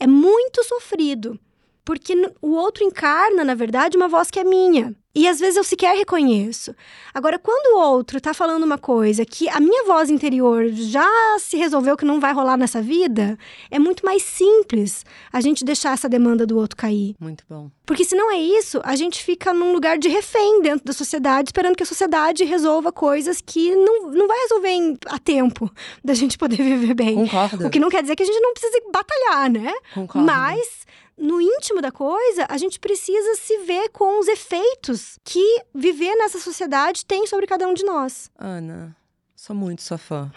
[0.00, 1.38] é muito sofrido.
[1.84, 4.94] Porque o outro encarna, na verdade, uma voz que é minha.
[5.16, 6.74] E às vezes eu sequer reconheço.
[7.14, 11.08] Agora, quando o outro tá falando uma coisa que a minha voz interior já
[11.38, 13.38] se resolveu que não vai rolar nessa vida,
[13.70, 17.14] é muito mais simples a gente deixar essa demanda do outro cair.
[17.18, 17.70] Muito bom.
[17.86, 21.48] Porque se não é isso, a gente fica num lugar de refém dentro da sociedade,
[21.48, 25.72] esperando que a sociedade resolva coisas que não, não vai resolver em, a tempo
[26.04, 27.14] da gente poder viver bem.
[27.14, 27.66] Concordo.
[27.66, 29.72] O que não quer dizer que a gente não precise batalhar, né?
[29.94, 30.26] Concordo.
[30.26, 30.84] Mas
[31.18, 36.38] no íntimo da coisa, a gente precisa se ver com os efeitos que viver nessa
[36.38, 38.30] sociedade tem sobre cada um de nós.
[38.38, 38.94] Ana,
[39.34, 40.30] sou muito sua fã.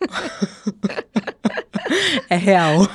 [2.28, 2.86] é real.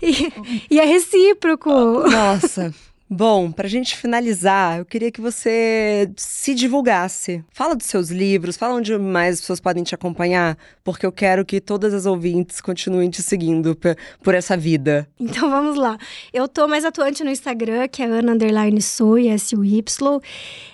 [0.00, 0.32] E,
[0.70, 1.70] e, é recíproco.
[1.70, 2.72] Nossa.
[3.08, 7.44] Bom, para a gente finalizar, eu queria que você se divulgasse.
[7.52, 11.44] Fala dos seus livros, fala onde mais as pessoas podem te acompanhar, porque eu quero
[11.44, 13.78] que todas as ouvintes continuem te seguindo
[14.22, 15.08] por essa vida.
[15.36, 15.98] Então vamos lá.
[16.32, 19.82] Eu tô mais atuante no Instagram, que é Ana Underline Sui, S-U-Y.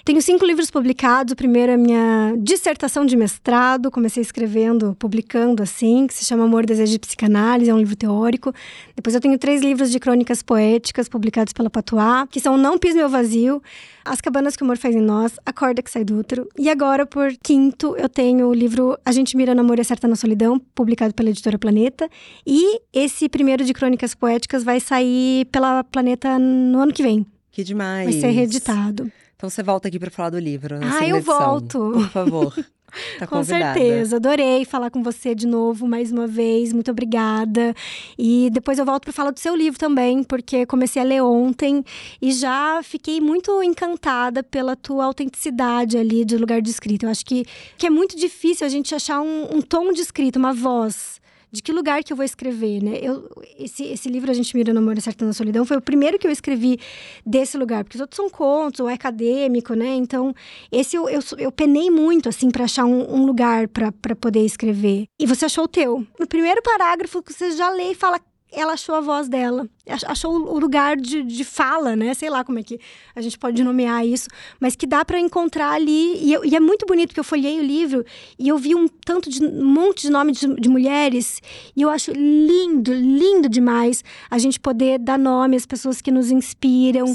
[0.05, 1.33] Tenho cinco livros publicados.
[1.33, 3.91] O primeiro é minha dissertação de mestrado.
[3.91, 8.55] Comecei escrevendo, publicando assim, que se chama Amor, Desejo e Psicanálise, é um livro teórico.
[8.95, 12.95] Depois eu tenho três livros de crônicas poéticas publicados pela Patuá que são Não Pis
[12.95, 13.62] Meu Vazio,
[14.05, 16.49] As Cabanas que o Amor Faz em Nós, A Corda que Sai do Útero.
[16.59, 20.09] E agora, por quinto, eu tenho o livro A Gente Mira no Amor e Acerta
[20.09, 22.09] na Solidão, publicado pela editora Planeta.
[22.47, 27.27] E esse primeiro de crônicas poéticas vai sair pela Planeta no ano que vem.
[27.51, 28.11] Que demais!
[28.11, 29.11] Vai ser reeditado.
[29.37, 30.77] Então você volta aqui para falar do livro.
[30.83, 31.91] Ah, eu edição, volto.
[31.93, 32.55] Por favor.
[33.18, 34.16] Tá com certeza.
[34.16, 36.72] Adorei falar com você de novo mais uma vez.
[36.72, 37.74] Muito obrigada.
[38.18, 41.84] E depois eu volto para falar do seu livro também, porque comecei a ler ontem
[42.20, 47.07] e já fiquei muito encantada pela tua autenticidade ali de lugar de escrita.
[47.07, 47.45] Eu acho que,
[47.76, 51.22] que é muito difícil a gente achar um, um tom de escrita, uma voz
[51.53, 52.98] de que lugar que eu vou escrever, né?
[53.03, 53.28] Eu,
[53.59, 56.18] esse, esse livro, A Gente Mira no Amor e Certa na Solidão, foi o primeiro
[56.18, 56.78] que eu escrevi
[57.24, 59.94] desse lugar, porque os outros são contos, ou é acadêmico, né?
[59.94, 60.34] Então,
[60.70, 65.05] esse eu, eu, eu penei muito, assim, para achar um, um lugar para poder escrever.
[65.20, 66.07] E você achou o teu.
[66.18, 68.18] No primeiro parágrafo que você já lê e fala,
[68.53, 69.66] ela achou a voz dela,
[70.07, 72.12] achou o lugar de, de fala, né?
[72.14, 72.78] Sei lá como é que
[73.16, 74.28] a gente pode nomear isso,
[74.61, 76.18] mas que dá para encontrar ali.
[76.22, 78.05] E, eu, e, é muito bonito, porque eu folhei o livro
[78.38, 81.40] e eu vi um tanto de um monte de nomes de, de, mulheres,
[81.74, 86.30] e eu acho lindo, lindo demais a gente poder dar nome às pessoas que nos
[86.30, 87.07] inspiram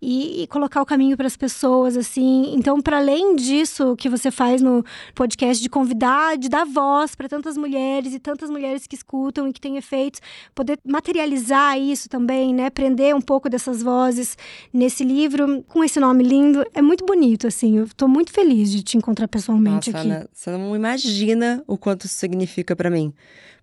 [0.00, 2.54] e, e, colocar o caminho para as pessoas, assim.
[2.54, 4.84] Então, para além disso que você faz no
[5.14, 9.52] podcast de convidar, de dar voz para tantas mulheres e tantas mulheres que escutam e
[9.52, 10.20] que têm efeitos,
[10.54, 12.68] poder materializar isso também, né?
[12.68, 14.36] Prender um pouco dessas vozes
[14.72, 16.64] nesse livro com esse nome lindo.
[16.74, 17.78] É muito bonito, assim.
[17.78, 20.10] Eu tô muito feliz de te encontrar pessoalmente Nossa, aqui.
[20.10, 23.12] Ana, você não imagina o quanto isso significa para mim.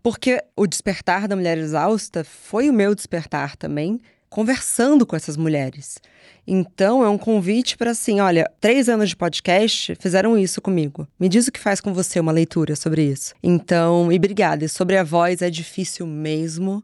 [0.01, 3.99] Porque o despertar da mulher exausta foi o meu despertar também,
[4.31, 5.99] conversando com essas mulheres.
[6.47, 11.07] Então, é um convite para assim: olha, três anos de podcast fizeram isso comigo.
[11.19, 13.35] Me diz o que faz com você uma leitura sobre isso.
[13.43, 14.65] Então, e obrigada.
[14.65, 16.83] E sobre a voz é difícil mesmo,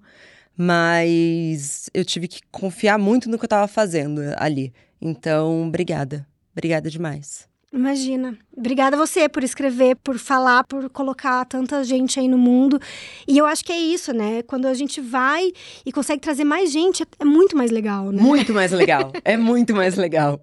[0.55, 4.71] mas eu tive que confiar muito no que eu estava fazendo ali.
[5.01, 6.27] Então, obrigada.
[6.51, 7.46] Obrigada demais.
[7.71, 8.37] Imagina.
[8.55, 12.79] Obrigada a você por escrever, por falar, por colocar tanta gente aí no mundo.
[13.27, 14.41] E eu acho que é isso, né?
[14.43, 15.51] Quando a gente vai
[15.85, 18.21] e consegue trazer mais gente, é muito mais legal, né?
[18.21, 19.11] Muito mais legal.
[19.23, 20.41] é muito mais legal.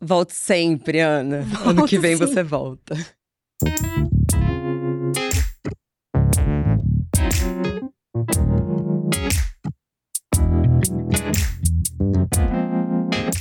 [0.00, 1.42] Volte sempre, Ana.
[1.42, 2.24] Volto ano que vem sim.
[2.24, 2.96] você volta.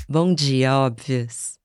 [0.10, 1.61] Bom dia, óbvios.